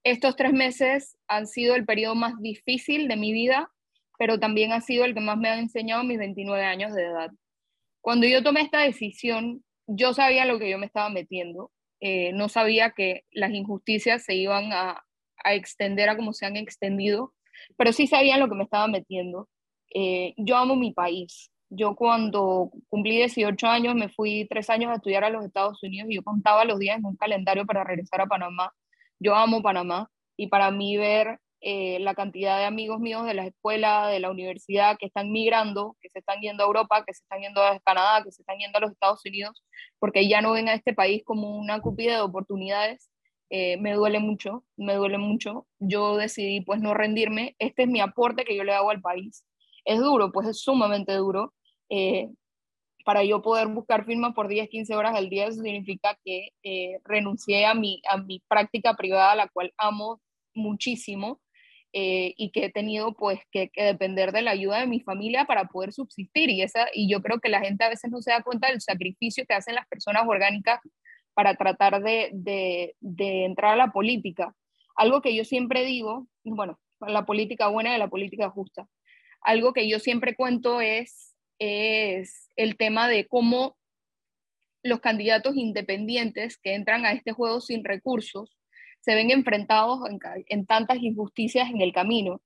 estos 0.04 0.36
tres 0.36 0.54
meses 0.54 1.18
han 1.28 1.48
sido 1.48 1.76
el 1.76 1.86
periodo 1.86 2.14
más 2.14 2.34
difícil 2.40 3.08
de 3.08 3.16
mi 3.16 3.34
vida 3.34 3.74
pero 4.18 4.40
también 4.40 4.72
ha 4.72 4.82
sido 4.82 5.06
el 5.06 5.14
que 5.14 5.20
más 5.20 5.38
me 5.38 5.50
ha 5.50 5.60
enseñado 5.60 6.04
mis 6.04 6.18
29 6.18 6.64
años 6.64 6.94
de 6.94 7.04
edad. 7.04 7.32
Cuando 8.02 8.28
yo 8.28 8.44
tomé 8.44 8.62
esta 8.62 8.80
decisión, 8.80 9.64
yo 9.88 10.14
sabía 10.14 10.46
lo 10.46 10.60
que 10.60 10.70
yo 10.70 10.78
me 10.78 10.86
estaba 10.86 11.10
metiendo. 11.10 11.72
Eh, 12.00 12.32
no 12.34 12.50
sabía 12.50 12.92
que 12.92 13.24
las 13.32 13.52
injusticias 13.52 14.24
se 14.24 14.36
iban 14.36 14.72
a, 14.72 15.04
a, 15.44 15.54
extender 15.56 16.10
a 16.10 16.16
como 16.16 16.34
se 16.34 16.46
han 16.46 16.58
extendido, 16.58 17.34
pero 17.78 17.94
sí 17.94 18.08
sabía 18.08 18.38
lo 18.38 18.50
que 18.50 18.56
me 18.56 18.64
estaba 18.64 18.88
metiendo. 18.88 19.50
Eh, 19.94 20.34
yo 20.38 20.58
amo 20.58 20.76
mi 20.76 20.94
país. 20.94 21.52
Yo 21.76 21.96
cuando 21.96 22.72
cumplí 22.90 23.18
18 23.18 23.68
años 23.68 23.96
me 23.96 24.10
fui 24.10 24.48
tres 24.50 24.70
años 24.70 24.92
a 24.92 24.96
estudiar 24.96 25.24
a 25.24 25.30
los 25.30 25.44
Estados 25.44 25.82
Unidos 25.82 26.10
y 26.10 26.16
yo 26.16 26.24
contaba 26.24 26.66
los 26.66 26.78
días 26.78 26.98
en 26.98 27.06
un 27.06 27.16
calendario 27.16 27.66
para 27.66 27.84
regresar 27.84 28.22
a 28.22 28.28
Panamá. 28.28 28.72
Yo 29.20 29.36
amo 29.36 29.64
Panamá 29.64 30.10
y 30.38 30.48
para 30.48 30.70
mí 30.72 30.98
ver 30.98 31.40
eh, 31.62 31.98
la 32.00 32.14
cantidad 32.14 32.60
de 32.60 32.66
amigos 32.66 33.00
míos 33.00 33.26
de 33.26 33.34
la 33.34 33.46
escuela, 33.48 34.08
de 34.08 34.20
la 34.20 34.30
universidad, 34.30 34.98
que 35.00 35.06
están 35.08 35.32
migrando, 35.32 35.96
que 36.02 36.10
se 36.10 36.20
están 36.20 36.42
yendo 36.42 36.64
a 36.64 36.68
Europa, 36.68 37.04
que 37.06 37.14
se 37.14 37.24
están 37.24 37.42
yendo 37.42 37.64
a 37.64 37.80
Canadá, 37.80 38.24
que 38.24 38.32
se 38.32 38.42
están 38.42 38.58
yendo 38.58 38.78
a 38.78 38.82
los 38.82 38.92
Estados 38.92 39.22
Unidos, 39.26 39.64
porque 39.98 40.28
ya 40.28 40.42
no 40.42 40.52
ven 40.52 40.68
a 40.68 40.74
este 40.74 40.94
país 40.94 41.24
como 41.26 41.58
una 41.58 41.80
cupida 41.80 42.16
de 42.16 42.22
oportunidades, 42.22 43.10
eh, 43.50 43.78
me 43.78 43.94
duele 43.94 44.20
mucho, 44.20 44.64
me 44.78 44.96
duele 44.96 45.18
mucho. 45.20 45.68
Yo 45.80 46.18
decidí 46.18 46.62
pues 46.62 46.82
no 46.82 46.94
rendirme. 46.94 47.56
Este 47.60 47.84
es 47.84 47.88
mi 47.88 48.00
aporte 48.02 48.46
que 48.46 48.56
yo 48.58 48.64
le 48.64 48.74
hago 48.74 48.90
al 48.90 49.00
país. 49.00 49.46
Es 49.86 50.00
duro, 50.00 50.32
pues 50.32 50.48
es 50.48 50.60
sumamente 50.62 51.14
duro. 51.14 51.54
Eh, 51.96 52.30
para 53.06 53.24
yo 53.24 53.42
poder 53.42 53.68
buscar 53.68 54.06
firmas 54.06 54.34
por 54.34 54.48
10, 54.48 54.70
15 54.70 54.96
horas 54.96 55.16
al 55.16 55.30
día, 55.30 55.52
significa 55.52 56.18
que 56.24 56.50
renuncié 57.04 57.66
a 57.66 57.74
mi, 57.74 58.02
a 58.10 58.18
mi 58.18 58.42
práctica 58.48 58.96
privada, 58.96 59.36
la 59.36 59.50
cual 59.50 59.74
amo 59.78 60.22
muchísimo, 60.56 61.42
eh, 61.96 62.34
y 62.38 62.50
que 62.50 62.66
he 62.66 62.72
tenido 62.72 63.14
pues 63.14 63.40
que, 63.52 63.70
depender 63.76 64.32
de 64.32 64.42
la 64.42 64.50
ayuda 64.50 64.80
de 64.80 64.88
mi 64.88 65.00
familia 65.00 65.46
para 65.46 65.66
poder 65.66 65.94
subsistir 65.94 66.50
y, 66.50 66.64
esa, 66.64 66.88
y 66.92 67.08
yo 67.08 67.22
creo 67.22 67.40
que 67.40 67.50
la 67.50 67.62
gente 67.62 67.84
a 67.84 67.90
veces 67.90 68.10
no 68.10 68.20
se 68.20 68.32
da 68.32 68.42
cuenta 68.42 68.70
del 68.70 68.82
sacrificio 68.82 69.46
que 69.48 69.54
hacen 69.54 69.76
las 69.76 69.88
personas 69.88 70.24
orgánicas 70.28 70.80
para 71.36 71.54
tratar 71.54 72.02
de, 72.02 72.32
de, 72.34 72.96
de 73.00 73.46
entrar 73.46 73.74
a 73.74 73.76
la 73.76 73.92
política. 73.92 74.56
Algo 74.96 75.22
que 75.22 75.36
yo 75.36 75.46
siempre 75.46 75.86
digo, 75.86 76.28
bueno, 76.44 76.80
la 77.00 77.26
política 77.26 77.68
buena 77.68 77.96
y 77.96 78.00
la 78.00 78.10
política 78.10 78.50
justa. 78.50 78.88
Algo 79.42 79.72
que 79.72 79.88
yo 79.88 80.00
siempre 80.00 80.36
cuento 80.36 80.82
es, 80.82 81.33
es 81.60 82.50
el 82.56 82.78
tema 82.78 83.08
de 83.08 83.28
cómo 83.28 83.78
los 84.84 85.00
candidatos 85.00 85.56
independientes 85.56 86.58
que 86.58 86.76
entran 86.76 87.06
a 87.06 87.14
este 87.14 87.32
juego 87.32 87.62
sin 87.62 87.84
recursos 87.84 88.58
se 89.00 89.16
ven 89.16 89.32
enfrentados 89.32 90.00
en, 90.48 90.66
tantas 90.66 90.98
injusticias 91.02 91.70
en 91.70 91.82
el 91.82 91.92
camino. 91.94 92.42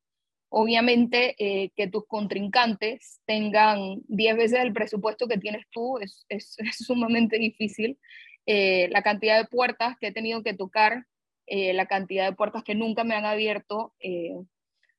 Obviamente 0.49 1.35
eh, 1.37 1.71
que 1.75 1.87
tus 1.87 2.07
contrincantes 2.07 3.21
tengan 3.25 4.01
10 4.07 4.37
veces 4.37 4.59
el 4.61 4.73
presupuesto 4.73 5.27
que 5.27 5.37
tienes 5.37 5.65
tú 5.71 5.99
es, 5.99 6.25
es, 6.29 6.57
sumamente 6.71 7.37
difícil. 7.37 7.99
Eh, 8.45 8.87
la 8.91 9.01
cantidad 9.01 9.37
de 9.37 9.47
puertas 9.47 9.97
que 9.99 10.07
he 10.07 10.11
tenido 10.13 10.41
que 10.41 10.53
tocar, 10.53 11.05
eh, 11.47 11.73
la 11.73 11.85
cantidad 11.85 12.29
de 12.29 12.35
puertas 12.35 12.63
que 12.63 12.75
nunca 12.75 13.03
me 13.03 13.15
han 13.15 13.25
abierto, 13.25 13.93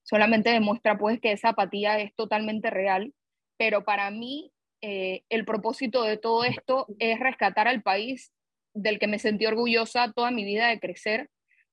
solamente 0.02 0.50
demuestra 0.50 0.96
pues 0.96 1.20
que 1.20 1.32
esa 1.32 1.50
apatía 1.50 1.98
es 1.98 2.14
totalmente 2.14 2.70
real. 2.70 3.12
Pero 3.58 3.84
para 3.84 4.10
mí 4.10 4.52
el 4.80 5.44
propósito 5.44 6.04
de 6.04 6.16
todo 6.16 6.44
esto 6.44 6.86
es 6.98 7.18
rescatar 7.18 7.68
al 7.68 7.82
país 7.82 8.32
del 8.72 8.98
que 8.98 9.08
me 9.08 9.18
sentí 9.18 9.44
orgullosa 9.44 10.12
toda 10.12 10.30
mi 10.30 10.44
vida 10.44 10.68
de 10.68 10.78
crecer 10.78 11.28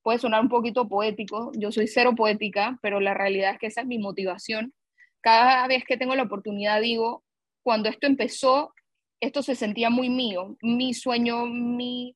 puede 0.05 0.19
sonar 0.19 0.39
un 0.39 0.49
poquito 0.49 0.87
poético, 0.87 1.51
yo 1.57 1.71
soy 1.71 1.87
cero 1.87 2.13
poética, 2.15 2.77
pero 2.83 2.99
la 2.99 3.15
realidad 3.15 3.53
es 3.53 3.57
que 3.57 3.65
esa 3.65 3.81
es 3.81 3.87
mi 3.87 3.97
motivación. 3.97 4.71
Cada 5.19 5.65
vez 5.65 5.83
que 5.83 5.97
tengo 5.97 6.13
la 6.13 6.21
oportunidad 6.21 6.79
digo, 6.79 7.23
cuando 7.63 7.89
esto 7.89 8.05
empezó, 8.05 8.71
esto 9.19 9.41
se 9.41 9.55
sentía 9.55 9.89
muy 9.89 10.09
mío, 10.09 10.57
mi 10.61 10.93
sueño, 10.93 11.47
mi, 11.47 12.15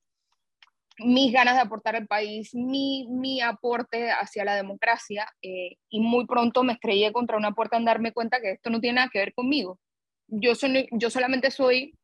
mis 1.00 1.32
ganas 1.32 1.56
de 1.56 1.62
aportar 1.62 1.96
al 1.96 2.08
país, 2.08 2.54
mi, 2.54 3.08
mi 3.10 3.42
aporte 3.42 4.12
hacia 4.12 4.46
la 4.46 4.56
democracia, 4.56 5.28
eh, 5.42 5.78
y 5.90 6.00
muy 6.00 6.26
pronto 6.26 6.64
me 6.64 6.74
estrellé 6.74 7.12
contra 7.12 7.38
una 7.38 7.54
puerta 7.54 7.78
en 7.78 7.86
darme 7.86 8.12
cuenta 8.12 8.42
que 8.42 8.52
esto 8.52 8.70
no 8.70 8.80
tiene 8.80 8.96
nada 8.96 9.10
que 9.12 9.20
ver 9.20 9.34
conmigo. 9.34 9.80
Yo, 10.28 10.56
soy, 10.56 10.88
yo 10.92 11.10
solamente 11.10 11.52
soy 11.52 11.96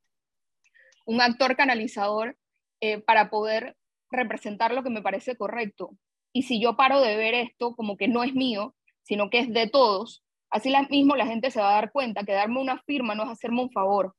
un 1.06 1.22
actor 1.22 1.56
canalizador 1.56 2.38
eh, 2.82 3.00
para 3.00 3.30
poder 3.30 3.76
representar 4.12 4.74
lo 4.74 4.84
que 4.84 4.90
me 4.90 5.02
parece 5.02 5.36
correcto. 5.36 5.98
Y 6.34 6.44
si 6.44 6.60
yo 6.60 6.76
paro 6.76 7.02
de 7.02 7.16
ver 7.16 7.34
esto 7.34 7.76
como 7.76 7.98
que 7.98 8.08
no 8.08 8.24
es 8.24 8.34
mío, 8.34 8.76
sino 9.04 9.30
que 9.30 9.40
es 9.40 9.54
de 9.54 9.68
todos, 9.68 10.24
así 10.50 10.74
mismo 10.90 11.16
la 11.16 11.28
gente 11.28 11.52
se 11.52 11.62
va 11.62 11.72
a 11.72 11.76
dar 11.82 11.92
cuenta 11.92 12.24
que 12.24 12.34
darme 12.34 12.60
una 12.60 12.82
firma 12.84 13.16
no 13.16 13.24
es 13.24 13.30
hacerme 13.30 13.62
un 13.62 13.72
favor. 13.72 14.16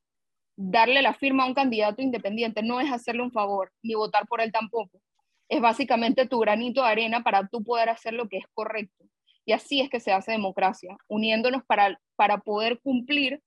Darle 0.57 1.03
la 1.03 1.15
firma 1.15 1.45
a 1.45 1.47
un 1.47 1.55
candidato 1.55 2.03
independiente 2.03 2.63
no 2.63 2.81
es 2.81 2.91
hacerle 2.91 3.23
un 3.23 3.33
favor, 3.33 3.73
ni 3.83 3.95
votar 3.95 4.27
por 4.27 4.41
él 4.41 4.51
tampoco. 4.53 5.01
Es 5.49 5.61
básicamente 5.61 6.27
tu 6.27 6.39
granito 6.41 6.83
de 6.83 6.89
arena 6.89 7.23
para 7.23 7.47
tú 7.49 7.63
poder 7.63 7.89
hacer 7.89 8.15
lo 8.15 8.29
que 8.29 8.39
es 8.39 8.45
correcto. 8.55 9.05
Y 9.45 9.53
así 9.53 9.81
es 9.81 9.91
que 9.91 10.01
se 10.01 10.13
hace 10.13 10.33
democracia, 10.33 10.97
uniéndonos 11.09 11.63
para, 11.65 12.01
para 12.17 12.39
poder 12.39 12.81
cumplir 12.81 13.43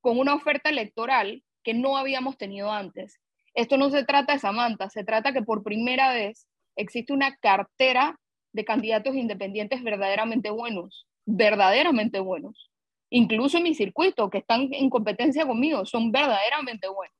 con 0.00 0.18
una 0.18 0.34
oferta 0.34 0.70
electoral 0.70 1.44
que 1.62 1.74
no 1.74 1.96
habíamos 1.96 2.36
tenido 2.36 2.72
antes 2.72 3.20
esto 3.56 3.78
no 3.78 3.88
se 3.88 4.04
trata 4.04 4.34
de 4.34 4.38
Samantha, 4.38 4.90
se 4.90 5.02
trata 5.02 5.32
que 5.32 5.40
por 5.40 5.62
primera 5.62 6.12
vez 6.12 6.46
existe 6.76 7.14
una 7.14 7.34
cartera 7.36 8.20
de 8.52 8.66
candidatos 8.66 9.14
independientes 9.14 9.82
verdaderamente 9.82 10.50
buenos, 10.50 11.06
verdaderamente 11.24 12.20
buenos. 12.20 12.70
Incluso 13.16 13.56
en 13.56 13.62
mi 13.64 13.74
circuito, 13.74 14.28
que 14.30 14.38
están 14.38 14.68
en 14.72 14.90
competencia 14.90 15.46
conmigo, 15.46 15.86
son 15.86 16.12
verdaderamente 16.12 16.88
buenos. 16.88 17.16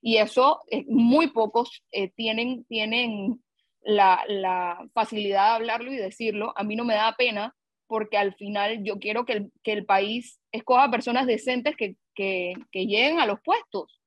Y 0.00 0.18
eso, 0.18 0.60
eh, 0.70 0.84
muy 0.88 1.28
pocos 1.28 1.82
eh, 1.90 2.08
tienen, 2.10 2.64
tienen 2.64 3.42
la, 3.82 4.88
facilidad 4.94 5.50
de 5.50 5.54
hablarlo 5.56 5.92
y 5.92 5.96
decirlo. 5.96 6.52
A 6.56 6.62
mí 6.62 6.76
no 6.76 6.84
me 6.84 6.94
da 6.94 7.14
pena 7.16 7.54
porque 7.86 8.18
al 8.18 8.34
final 8.34 8.84
yo 8.84 8.98
quiero 8.98 9.24
que 9.24 9.50
el, 9.64 9.86
país 9.86 10.38
escoja 10.52 10.90
personas 10.90 11.26
decentes 11.26 11.74
que, 11.76 11.96
que 12.14 12.86
lleguen 12.86 13.18
a 13.18 13.26
los 13.26 13.40
puestos 13.40 13.98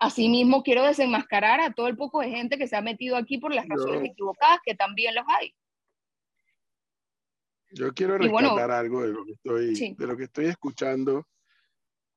Asimismo, 0.00 0.62
quiero 0.62 0.82
desenmascarar 0.82 1.60
a 1.60 1.74
todo 1.74 1.86
el 1.86 1.96
poco 1.96 2.20
de 2.20 2.30
gente 2.30 2.56
que 2.56 2.66
se 2.66 2.74
ha 2.74 2.80
metido 2.80 3.18
aquí 3.18 3.36
por 3.36 3.54
las 3.54 3.68
razones 3.68 4.02
equivocadas, 4.02 4.58
que 4.64 4.74
también 4.74 5.14
los 5.14 5.24
hay. 5.28 5.52
Yo 7.72 7.92
quiero 7.92 8.18
rescatar 8.18 8.70
algo 8.70 9.02
de 9.02 9.08
lo, 9.12 9.24
que 9.24 9.32
estoy, 9.32 9.94
de 9.94 10.06
lo 10.06 10.16
que 10.16 10.24
estoy 10.24 10.46
escuchando. 10.46 11.26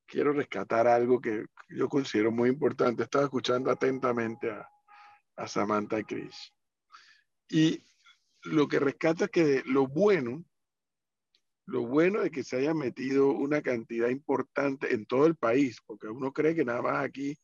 Quiero 0.05 0.33
rescatar 0.33 0.87
algo 0.87 1.21
que 1.21 1.45
yo 1.69 1.87
considero 1.87 2.31
muy 2.31 2.49
importante. 2.49 3.03
Estaba 3.03 3.25
escuchando 3.25 3.71
atentamente 3.71 4.51
a, 4.51 4.67
a 5.35 5.47
Samantha 5.47 5.99
y 5.99 6.03
Chris. 6.03 6.51
Y 7.49 7.83
lo 8.43 8.67
que 8.67 8.79
rescata 8.79 9.25
es 9.25 9.31
que 9.31 9.63
lo 9.65 9.87
bueno, 9.87 10.43
lo 11.65 11.85
bueno 11.85 12.21
de 12.21 12.31
que 12.31 12.43
se 12.43 12.57
haya 12.57 12.73
metido 12.73 13.29
una 13.31 13.61
cantidad 13.61 14.09
importante 14.09 14.93
en 14.93 15.05
todo 15.05 15.25
el 15.25 15.35
país, 15.35 15.77
porque 15.85 16.07
uno 16.07 16.33
cree 16.33 16.55
que 16.55 16.65
nada 16.65 16.81
más 16.81 17.05
aquí 17.05 17.37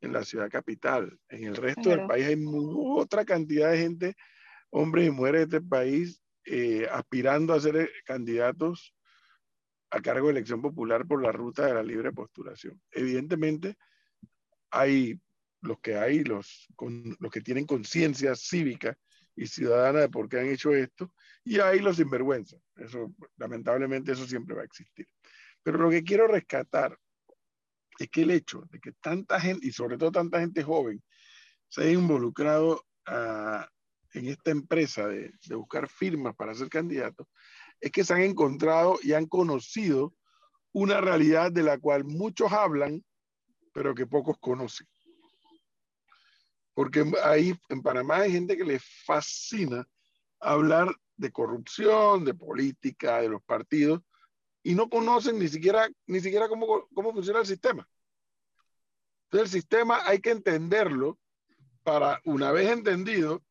en 0.00 0.12
la 0.12 0.24
ciudad 0.24 0.50
capital. 0.50 1.18
En 1.28 1.44
el 1.44 1.56
resto 1.56 1.90
del 1.90 2.06
país 2.06 2.26
hay 2.26 2.36
otra 2.46 3.24
cantidad 3.24 3.72
de 3.72 3.78
gente, 3.78 4.16
hombres 4.70 5.08
y 5.08 5.10
mujeres 5.10 5.48
de 5.48 5.56
este 5.58 5.68
país, 5.68 6.22
eh, 6.50 6.88
aspirando 6.90 7.52
a 7.52 7.60
ser 7.60 7.76
eh, 7.76 7.90
candidatos 8.06 8.94
a 9.90 10.00
cargo 10.00 10.28
de 10.28 10.32
elección 10.32 10.62
popular 10.62 11.06
por 11.06 11.22
la 11.22 11.30
ruta 11.30 11.66
de 11.66 11.74
la 11.74 11.82
libre 11.82 12.10
postulación. 12.12 12.80
Evidentemente, 12.90 13.76
hay 14.70 15.20
los 15.60 15.78
que 15.80 15.96
hay, 15.96 16.24
los, 16.24 16.68
con, 16.74 17.16
los 17.18 17.30
que 17.30 17.42
tienen 17.42 17.66
conciencia 17.66 18.34
cívica 18.34 18.96
y 19.36 19.46
ciudadana 19.46 20.00
de 20.00 20.08
por 20.08 20.28
qué 20.28 20.40
han 20.40 20.48
hecho 20.48 20.74
esto, 20.74 21.12
y 21.44 21.60
hay 21.60 21.80
los 21.80 21.96
sinvergüenzas. 21.96 22.60
Eso, 22.76 23.14
lamentablemente, 23.36 24.12
eso 24.12 24.26
siempre 24.26 24.54
va 24.54 24.62
a 24.62 24.66
existir. 24.66 25.06
Pero 25.62 25.78
lo 25.78 25.90
que 25.90 26.02
quiero 26.02 26.26
rescatar 26.26 26.98
es 27.98 28.08
que 28.08 28.22
el 28.22 28.30
hecho 28.30 28.62
de 28.70 28.80
que 28.80 28.92
tanta 28.92 29.38
gente, 29.38 29.66
y 29.66 29.72
sobre 29.72 29.98
todo 29.98 30.12
tanta 30.12 30.40
gente 30.40 30.62
joven, 30.62 31.02
se 31.68 31.82
haya 31.82 31.92
involucrado 31.92 32.86
ah, 33.06 33.68
en 34.18 34.28
esta 34.28 34.50
empresa 34.50 35.06
de, 35.06 35.32
buscar 35.50 35.88
firmas 35.88 36.34
para 36.34 36.54
ser 36.54 36.68
candidatos, 36.68 37.26
es 37.80 37.90
que 37.90 38.04
se 38.04 38.14
han 38.14 38.22
encontrado 38.22 38.98
y 39.02 39.12
han 39.12 39.26
conocido 39.26 40.14
una 40.72 41.00
realidad 41.00 41.52
de 41.52 41.62
la 41.62 41.78
cual 41.78 42.04
muchos 42.04 42.52
hablan, 42.52 43.04
pero 43.72 43.94
que 43.94 44.06
pocos 44.06 44.36
conocen. 44.38 44.86
Porque 46.74 47.04
ahí 47.24 47.56
en 47.68 47.82
Panamá 47.82 48.18
hay 48.18 48.32
gente 48.32 48.56
que 48.56 48.64
le 48.64 48.78
fascina 48.78 49.86
hablar 50.40 50.94
de 51.16 51.32
corrupción, 51.32 52.24
de 52.24 52.34
política, 52.34 53.20
de 53.20 53.28
los 53.28 53.42
partidos, 53.42 54.02
y 54.62 54.74
no 54.74 54.88
conocen 54.88 55.38
ni 55.38 55.48
siquiera, 55.48 55.88
ni 56.06 56.20
siquiera 56.20 56.48
cómo, 56.48 56.88
cómo 56.94 57.12
funciona 57.12 57.40
el 57.40 57.46
sistema. 57.46 57.88
Entonces 59.24 59.54
el 59.54 59.60
sistema 59.60 60.00
hay 60.04 60.20
que 60.20 60.30
entenderlo 60.30 61.18
para, 61.82 62.20
una 62.24 62.52
vez 62.52 62.70
entendido, 62.70 63.42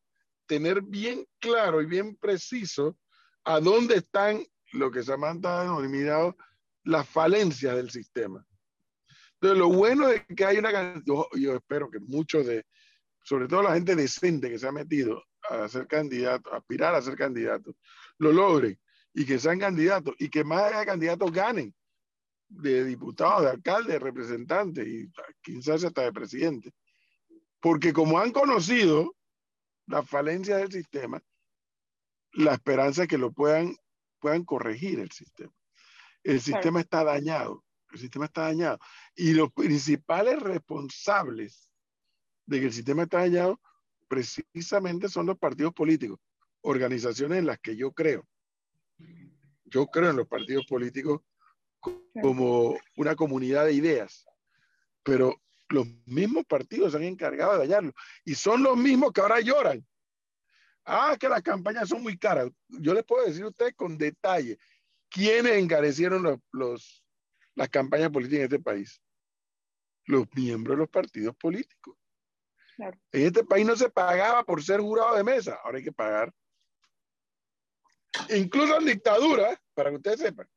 tener 0.48 0.82
bien 0.82 1.24
claro 1.38 1.80
y 1.80 1.86
bien 1.86 2.16
preciso 2.16 2.98
a 3.44 3.60
dónde 3.60 3.96
están 3.96 4.44
lo 4.72 4.90
que 4.90 5.02
Samantha 5.02 5.60
ha 5.60 5.62
denominado 5.62 6.36
las 6.84 7.08
falencias 7.08 7.76
del 7.76 7.90
sistema. 7.90 8.44
Entonces, 9.34 9.58
lo 9.58 9.68
bueno 9.68 10.08
es 10.08 10.24
que 10.36 10.44
hay 10.44 10.58
una 10.58 11.02
yo, 11.04 11.28
espero 11.54 11.90
que 11.90 12.00
muchos 12.00 12.46
de, 12.46 12.64
sobre 13.22 13.46
todo 13.46 13.62
la 13.62 13.74
gente 13.74 13.94
decente 13.94 14.50
que 14.50 14.58
se 14.58 14.66
ha 14.66 14.72
metido 14.72 15.22
a 15.48 15.68
ser 15.68 15.86
candidato, 15.86 16.52
a 16.52 16.56
aspirar 16.56 16.94
a 16.94 17.02
ser 17.02 17.14
candidato, 17.14 17.76
lo 18.18 18.32
logren 18.32 18.76
y 19.14 19.24
que 19.24 19.38
sean 19.38 19.60
candidatos 19.60 20.14
y 20.18 20.28
que 20.28 20.42
más 20.44 20.72
candidatos 20.84 21.30
ganen 21.30 21.74
de 22.48 22.84
diputados, 22.84 23.42
de 23.42 23.50
alcaldes, 23.50 23.92
de 23.92 23.98
representantes 23.98 24.86
y 24.86 25.10
quizás 25.42 25.84
hasta 25.84 26.02
de 26.02 26.12
presidente. 26.12 26.72
Porque 27.60 27.92
como 27.92 28.18
han 28.18 28.32
conocido 28.32 29.14
la 29.88 30.02
falencia 30.02 30.58
del 30.58 30.70
sistema, 30.70 31.20
la 32.32 32.54
esperanza 32.54 33.02
de 33.02 33.08
que 33.08 33.18
lo 33.18 33.32
puedan, 33.32 33.74
puedan 34.20 34.44
corregir 34.44 35.00
el 35.00 35.10
sistema. 35.10 35.52
El 36.22 36.40
sistema 36.40 36.80
está 36.80 37.02
dañado, 37.04 37.64
el 37.92 37.98
sistema 37.98 38.26
está 38.26 38.42
dañado. 38.42 38.78
Y 39.16 39.32
los 39.32 39.50
principales 39.52 40.40
responsables 40.40 41.70
de 42.46 42.60
que 42.60 42.66
el 42.66 42.72
sistema 42.72 43.04
está 43.04 43.18
dañado 43.18 43.60
precisamente 44.08 45.08
son 45.08 45.26
los 45.26 45.38
partidos 45.38 45.72
políticos, 45.72 46.20
organizaciones 46.60 47.38
en 47.38 47.46
las 47.46 47.58
que 47.58 47.76
yo 47.76 47.92
creo. 47.92 48.26
Yo 49.64 49.86
creo 49.86 50.10
en 50.10 50.16
los 50.16 50.28
partidos 50.28 50.66
políticos 50.66 51.22
como 52.20 52.76
una 52.96 53.14
comunidad 53.16 53.66
de 53.66 53.74
ideas, 53.74 54.26
pero 55.02 55.40
los 55.68 55.86
mismos 56.06 56.44
partidos 56.46 56.92
se 56.92 56.98
han 56.98 57.04
encargado 57.04 57.52
de 57.52 57.58
dañarlo 57.58 57.92
y 58.24 58.34
son 58.34 58.62
los 58.62 58.76
mismos 58.76 59.12
que 59.12 59.20
ahora 59.20 59.40
lloran. 59.40 59.86
Ah, 60.84 61.16
que 61.20 61.28
las 61.28 61.42
campañas 61.42 61.88
son 61.88 62.02
muy 62.02 62.16
caras. 62.16 62.50
Yo 62.68 62.94
les 62.94 63.04
puedo 63.04 63.26
decir 63.26 63.42
a 63.44 63.48
ustedes 63.48 63.74
con 63.74 63.98
detalle 63.98 64.58
quiénes 65.10 65.52
encarecieron 65.52 66.22
los, 66.22 66.38
los, 66.50 67.04
las 67.54 67.68
campañas 67.68 68.10
políticas 68.10 68.38
en 68.38 68.44
este 68.44 68.60
país. 68.60 69.02
Los 70.06 70.26
miembros 70.34 70.76
de 70.76 70.80
los 70.80 70.88
partidos 70.88 71.36
políticos. 71.36 71.96
En 72.78 73.26
este 73.26 73.44
país 73.44 73.66
no 73.66 73.76
se 73.76 73.90
pagaba 73.90 74.44
por 74.44 74.62
ser 74.62 74.80
jurado 74.80 75.16
de 75.16 75.24
mesa, 75.24 75.58
ahora 75.64 75.78
hay 75.78 75.84
que 75.84 75.92
pagar. 75.92 76.32
Incluso 78.30 78.78
en 78.78 78.86
dictadura, 78.86 79.60
para 79.74 79.90
que 79.90 79.96
ustedes 79.96 80.20
sepan, 80.20 80.48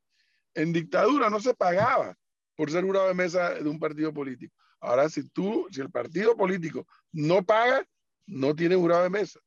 en 0.54 0.72
dictadura 0.72 1.30
no 1.30 1.40
se 1.40 1.54
pagaba 1.54 2.16
por 2.56 2.72
ser 2.72 2.84
jurado 2.84 3.08
de 3.08 3.14
mesa 3.16 3.56
de 3.56 3.68
un 3.68 3.80
partido 3.80 4.14
político. 4.14 4.56
Ahora, 4.82 5.10
si 5.10 5.30
tú, 5.30 5.68
si 5.72 5.80
el 5.80 5.92
partido 5.92 6.36
político 6.36 6.88
no 7.12 7.44
paga, 7.44 7.88
no 8.26 8.56
tiene 8.56 8.76
jurado 8.76 9.04
de 9.04 9.12
mesa. 9.12 9.40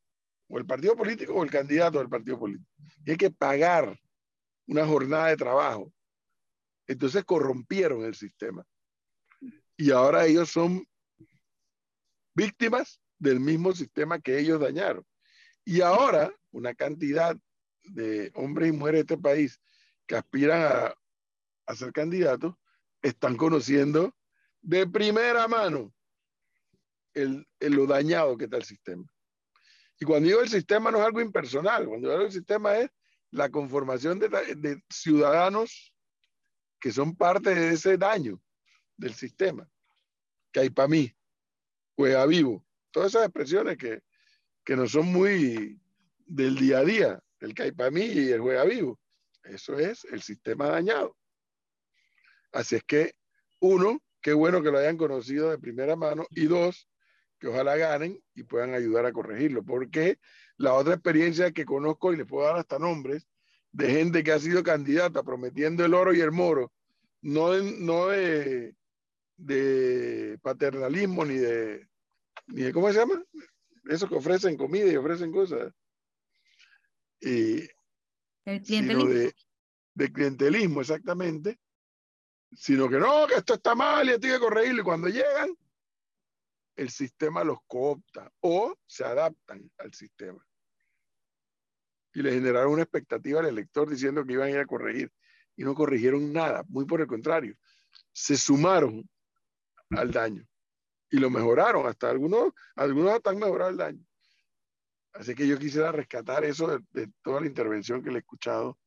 O 0.49 0.59
el 0.59 0.67
partido 0.67 0.97
político 0.97 1.35
o 1.35 1.43
el 1.43 1.51
candidato 1.51 1.99
del 1.99 2.09
partido 2.09 2.39
político. 2.39 2.71
Hay 3.07 3.17
que 3.17 3.31
pagar 3.31 3.99
una 4.67 4.87
jornada 4.87 5.29
de 5.29 5.37
trabajo. 5.37 5.93
Entonces 6.87 7.25
corrompieron 7.25 8.05
el 8.05 8.15
sistema. 8.15 8.65
Y 9.77 9.91
ahora 9.91 10.27
ellos 10.27 10.51
son 10.51 10.87
víctimas 12.35 13.01
del 13.19 13.41
mismo 13.41 13.73
sistema 13.73 14.21
que 14.21 14.39
ellos 14.39 14.61
dañaron. 14.61 15.05
Y 15.65 15.81
ahora 15.81 16.33
una 16.53 16.75
cantidad 16.75 17.37
de 17.83 18.31
hombres 18.35 18.69
y 18.69 18.73
mujeres 18.73 19.07
de 19.07 19.15
este 19.15 19.23
país 19.23 19.61
que 20.07 20.17
aspiran 20.17 20.63
a, 20.63 20.95
a 21.67 21.75
ser 21.75 21.93
candidatos 21.93 22.55
están 23.03 23.37
conociendo 23.37 24.15
de 24.65 24.87
primera 24.87 25.47
mano 25.47 25.93
el, 27.13 27.47
lo 27.61 27.87
dañado 27.87 28.37
que 28.37 28.45
está 28.45 28.57
el 28.57 28.65
sistema. 28.65 29.05
Y 30.01 30.05
cuando 30.05 30.27
digo 30.27 30.41
el 30.41 30.49
sistema 30.49 30.91
no 30.91 30.99
es 30.99 31.05
algo 31.05 31.21
impersonal, 31.21 31.87
cuando 31.87 32.11
digo 32.11 32.23
el 32.23 32.33
sistema 32.33 32.79
es 32.79 32.91
la 33.31 33.51
conformación 33.51 34.19
de, 34.19 34.29
de 34.57 34.83
ciudadanos 34.91 35.93
que 36.81 36.93
son 36.93 37.15
parte 37.15 37.55
de 37.55 37.75
ese 37.75 37.97
daño 37.99 38.41
del 38.97 39.15
sistema. 39.15 39.69
Que 40.51 40.61
hay 40.61 40.71
para 40.71 40.89
mí, 40.89 41.15
juega 41.97 42.27
vivo, 42.27 42.65
todas 42.91 43.11
esas 43.11 43.25
expresiones 43.25 43.77
que, 43.77 44.03
que 44.65 44.77
no 44.77 44.89
son 44.89 45.07
muy 45.07 45.79
del 46.27 46.57
día 46.57 46.79
a 46.79 46.85
día, 46.85 47.23
el 47.41 47.55
que 47.55 47.65
hay 47.65 47.73
para 47.73 47.91
mí 47.91 48.03
y 48.03 48.31
el 48.31 48.41
juega 48.41 48.65
vivo. 48.65 48.99
Eso 49.43 49.79
es 49.79 50.05
el 50.05 50.23
sistema 50.23 50.69
dañado. 50.69 51.17
Así 52.53 52.77
es 52.77 52.85
que, 52.85 53.15
uno, 53.61 54.01
qué 54.25 54.33
bueno 54.33 54.63
que 54.63 54.71
lo 54.71 54.79
hayan 54.79 54.97
conocido 54.97 55.51
de 55.51 55.59
primera 55.59 55.97
mano, 55.97 56.27
y 56.31 56.47
dos, 56.47 56.89
que 57.39 57.49
ojalá 57.49 57.77
ganen 57.77 58.19
y 58.35 58.45
puedan 58.45 58.73
ayudar 58.73 59.05
a 59.05 59.13
corregirlo, 59.13 59.63
porque 59.63 60.19
la 60.57 60.73
otra 60.73 60.95
experiencia 60.95 61.53
que 61.53 61.67
conozco, 61.67 62.11
y 62.11 62.17
les 62.17 62.27
puedo 62.27 62.47
dar 62.47 62.57
hasta 62.57 62.79
nombres, 62.79 63.29
de 63.71 63.91
gente 63.91 64.25
que 64.25 64.33
ha 64.33 64.39
sido 64.39 64.63
candidata 64.63 65.23
prometiendo 65.23 65.85
el 65.85 65.93
oro 65.93 66.15
y 66.15 66.23
el 66.23 66.33
moro, 66.33 66.73
no, 67.21 67.53
no 67.55 68.07
de, 68.09 68.75
de 69.37 70.39
paternalismo 70.41 71.27
ni 71.27 71.37
de, 71.37 71.87
ni 72.47 72.63
de, 72.63 72.73
¿cómo 72.73 72.91
se 72.91 73.01
llama? 73.01 73.23
Eso 73.91 74.09
que 74.09 74.15
ofrecen 74.15 74.57
comida 74.57 74.91
y 74.91 74.97
ofrecen 74.97 75.33
cosas. 75.33 75.71
Y, 77.21 77.69
el 78.47 78.63
clientelismo. 78.63 79.11
de, 79.11 79.35
de, 79.93 80.13
clientelismo, 80.13 80.81
exactamente. 80.81 81.59
Sino 82.57 82.89
que 82.89 82.99
no, 82.99 83.27
que 83.27 83.35
esto 83.35 83.55
está 83.55 83.75
mal 83.75 84.07
y 84.07 84.13
esto 84.13 84.27
hay 84.27 84.33
que 84.35 84.39
corregirlo. 84.39 84.81
Y 84.83 84.85
cuando 84.85 85.09
llegan, 85.09 85.57
el 86.77 86.91
sistema 86.91 87.45
los 87.45 87.59
coopta 87.67 88.31
o 88.41 88.77
se 88.87 89.05
adaptan 89.05 89.71
al 89.79 89.93
sistema. 89.95 90.45
Y 92.13 92.23
le 92.23 92.33
generaron 92.33 92.73
una 92.73 92.83
expectativa 92.83 93.41
al 93.41 93.47
elector 93.47 93.89
diciendo 93.89 94.25
que 94.25 94.35
iban 94.35 94.49
a 94.49 94.51
ir 94.51 94.59
a 94.59 94.67
corregir. 94.67 95.13
Y 95.57 95.65
no 95.65 95.75
corrigieron 95.75 96.33
nada, 96.33 96.65
muy 96.69 96.85
por 96.85 97.01
el 97.01 97.07
contrario. 97.07 97.57
Se 98.13 98.37
sumaron 98.37 99.09
al 99.91 100.11
daño 100.11 100.47
y 101.11 101.19
lo 101.19 101.31
mejoraron. 101.31 101.87
Hasta 101.87 102.11
algunos, 102.11 102.53
algunos 102.77 103.13
hasta 103.13 103.31
han 103.31 103.39
mejorado 103.39 103.71
el 103.71 103.77
daño. 103.77 104.05
Así 105.13 105.35
que 105.35 105.47
yo 105.47 105.59
quisiera 105.59 105.93
rescatar 105.93 106.45
eso 106.45 106.81
de, 106.91 107.09
toda 107.23 107.41
la 107.41 107.47
intervención 107.47 108.03
que 108.03 108.11
le 108.11 108.17
he 108.17 108.19
escuchado 108.19 108.79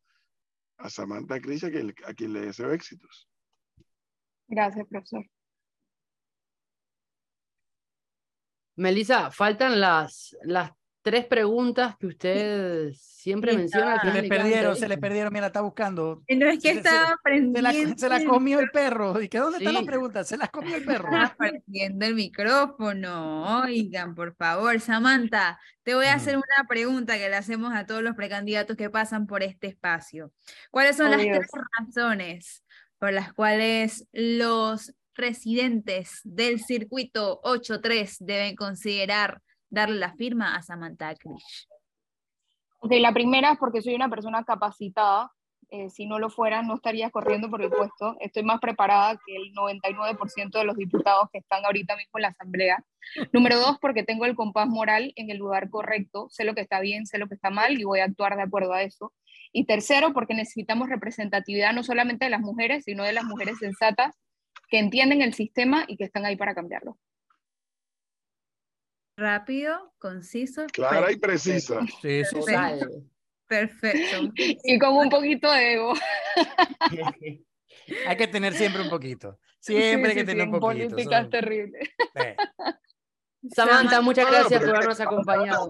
a 0.77 0.89
Samantha 0.89 1.39
Cris, 1.39 1.63
a 1.63 1.71
quien, 1.71 1.95
a 2.05 2.13
quien 2.13 2.33
le 2.33 2.41
deseo 2.41 2.71
éxitos. 2.71 3.29
Gracias, 4.47 4.87
profesor. 4.87 5.25
Melissa, 8.75 9.31
faltan 9.31 9.79
las, 9.79 10.37
las 10.43 10.71
tres 11.01 11.25
preguntas 11.25 11.95
que 11.97 12.07
usted 12.07 12.91
siempre 12.93 13.55
menciona. 13.55 13.99
Se 14.01 14.21
le 14.21 14.27
perdieron, 14.27 14.75
se 14.75 14.87
le 14.89 14.97
perdieron, 14.97 15.31
mira, 15.31 15.47
está 15.47 15.61
buscando. 15.61 16.21
No 16.27 16.47
es 16.47 16.59
que 16.61 16.71
estaba 16.71 17.13
aprendiendo. 17.13 17.97
Se 17.97 18.09
la, 18.09 18.23
comió 18.25 18.59
el 18.59 18.69
perro. 18.69 19.21
¿Y 19.21 19.29
que 19.29 19.39
dónde 19.39 19.59
están 19.59 19.73
las 19.73 19.85
preguntas? 19.85 20.27
Se 20.27 20.35
las 20.35 20.49
comió 20.49 20.75
el 20.75 20.83
perro. 20.83 21.09
Está 21.23 22.05
el 22.07 22.13
micrófono. 22.13 23.61
Oigan, 23.61 24.15
por 24.15 24.35
favor, 24.35 24.79
Samantha, 24.79 25.59
te 25.83 25.95
voy 25.95 26.07
a 26.07 26.13
hacer 26.13 26.35
una 26.35 26.67
pregunta 26.67 27.17
que 27.17 27.29
le 27.29 27.37
hacemos 27.37 27.73
a 27.73 27.85
todos 27.85 28.03
los 28.03 28.13
precandidatos 28.15 28.75
que 28.77 28.89
pasan 28.89 29.27
por 29.27 29.43
este 29.43 29.67
espacio. 29.67 30.33
¿Cuáles 30.71 30.97
son 30.97 31.09
las 31.09 31.21
tres 31.21 31.47
razones 31.79 32.63
por 32.99 33.13
las 33.13 33.33
cuales 33.33 34.07
los 34.11 34.93
residentes 35.15 36.21
del 36.23 36.59
circuito 36.59 37.41
8.3 37.43 38.17
deben 38.19 38.55
considerar 38.55 39.41
darle 39.69 39.97
la 39.97 40.13
firma 40.13 40.55
a 40.55 40.61
Samantha 40.61 41.15
Krish? 41.15 41.67
Ok, 42.79 42.91
la 42.99 43.13
primera 43.13 43.53
es 43.53 43.57
porque 43.57 43.81
soy 43.81 43.95
una 43.95 44.09
persona 44.09 44.43
capacitada. 44.43 45.31
Eh, 45.69 45.89
si 45.89 46.05
no 46.05 46.17
lo 46.17 46.29
fuera, 46.29 46.61
no 46.61 46.75
estaría 46.75 47.09
corriendo 47.09 47.49
por 47.49 47.61
el 47.61 47.69
puesto. 47.69 48.15
Estoy 48.21 48.43
más 48.43 48.59
preparada 48.61 49.19
que 49.25 49.35
el 49.35 49.53
99% 49.53 50.59
de 50.59 50.63
los 50.63 50.77
diputados 50.77 51.27
que 51.31 51.39
están 51.39 51.65
ahorita 51.65 51.97
mismo 51.97 52.11
en 52.15 52.21
la 52.21 52.27
Asamblea. 52.29 52.85
Número 53.33 53.59
dos, 53.59 53.77
porque 53.81 54.03
tengo 54.03 54.25
el 54.25 54.35
compás 54.35 54.67
moral 54.67 55.11
en 55.15 55.29
el 55.29 55.37
lugar 55.37 55.69
correcto. 55.69 56.27
Sé 56.29 56.45
lo 56.45 56.55
que 56.55 56.61
está 56.61 56.79
bien, 56.79 57.05
sé 57.05 57.17
lo 57.17 57.27
que 57.27 57.35
está 57.35 57.49
mal 57.49 57.77
y 57.77 57.83
voy 57.83 57.99
a 57.99 58.05
actuar 58.05 58.37
de 58.37 58.43
acuerdo 58.43 58.71
a 58.73 58.83
eso. 58.83 59.11
Y 59.51 59.65
tercero, 59.65 60.13
porque 60.13 60.33
necesitamos 60.33 60.89
representatividad 60.89 61.73
no 61.73 61.83
solamente 61.83 62.25
de 62.25 62.31
las 62.31 62.41
mujeres, 62.41 62.83
sino 62.85 63.03
de 63.03 63.13
las 63.13 63.23
mujeres 63.23 63.57
sensatas 63.59 64.15
que 64.69 64.79
entienden 64.79 65.21
el 65.21 65.33
sistema 65.33 65.85
y 65.87 65.97
que 65.97 66.03
están 66.03 66.25
ahí 66.25 66.35
para 66.35 66.55
cambiarlo. 66.55 66.97
Rápido, 69.17 69.93
conciso. 69.97 70.67
Clara 70.67 71.11
y 71.11 71.17
precisa. 71.17 71.79
Sí, 72.01 72.23
sí, 72.23 72.39
Perfecto. 73.47 74.31
Y 74.35 74.77
con 74.77 74.97
un 74.97 75.09
poquito 75.09 75.51
de 75.51 75.73
ego. 75.73 75.93
hay 78.07 78.17
que 78.17 78.27
tener 78.27 78.53
siempre 78.53 78.81
un 78.81 78.89
poquito. 78.89 79.39
Siempre 79.59 80.11
hay 80.11 80.17
que 80.17 80.23
tener 80.23 80.47
un 80.47 80.59
poquito. 80.59 80.89
Política 80.89 81.21
es 81.21 81.29
terrible. 81.29 81.79
Samantha, 83.55 84.01
muchas 84.01 84.29
gracias 84.29 84.59
por 84.61 84.75
habernos 84.75 84.99
acompañado. 84.99 85.69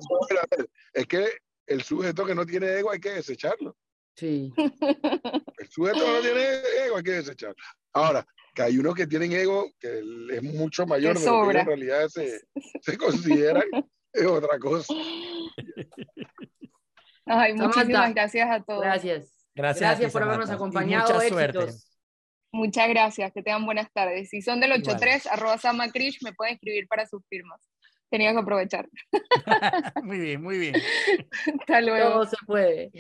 Es 0.94 1.06
que 1.06 1.28
el 1.68 1.84
sujeto 1.84 2.26
que 2.26 2.34
no 2.34 2.46
tiene 2.46 2.68
ego 2.80 2.92
hay 2.92 3.00
que 3.00 3.12
desecharlo. 3.12 3.76
Sí. 4.16 4.52
El 5.58 5.70
sujeto 5.70 6.00
que 6.00 6.12
no 6.12 6.22
tiene 6.22 6.44
ego 6.86 6.98
hay 6.98 7.04
que 7.04 7.12
desecharlo. 7.12 7.56
Ahora, 7.94 8.26
que 8.56 8.64
hay 8.64 8.78
unos 8.80 8.96
que 8.96 9.06
tienen 9.06 9.32
ego 9.34 9.72
que 9.80 10.00
es 10.32 10.44
mucho 10.44 10.88
mayor 10.88 11.20
de 11.20 11.26
lo 11.26 11.48
que 11.48 11.60
en 11.60 11.66
realidad 11.68 12.08
se, 12.08 12.42
se 12.82 12.98
consideran, 12.98 13.64
es 14.14 14.26
otra 14.26 14.58
cosa. 14.58 14.94
Ay, 17.26 17.54
muchísimas 17.54 18.14
gracias 18.14 18.50
a 18.50 18.64
todos. 18.64 18.82
Gracias. 18.82 19.34
Gracias, 19.54 19.90
gracias 19.90 20.14
por 20.14 20.24
habernos 20.24 20.50
acompañado. 20.50 21.14
mucha 21.14 21.28
suerte. 21.28 21.74
Muchas 22.52 22.90
gracias, 22.90 23.32
que 23.34 23.44
tengan 23.44 23.66
buenas 23.66 23.92
tardes. 23.92 24.30
Si 24.30 24.42
son 24.42 24.60
del 24.60 24.72
83, 24.72 25.28
arroba 25.28 25.60
Krish, 25.92 26.24
me 26.24 26.34
pueden 26.34 26.56
escribir 26.56 26.88
para 26.88 27.06
sus 27.06 27.22
firmas. 27.28 27.62
Tenía 28.10 28.32
que 28.32 28.40
aprovechar. 28.40 28.88
muy 30.04 30.20
bien, 30.20 30.42
muy 30.42 30.58
bien. 30.58 30.76
Hasta 31.60 31.82
luego. 31.82 32.10
Todo 32.12 32.26
se 32.26 32.38
puede. 32.46 32.92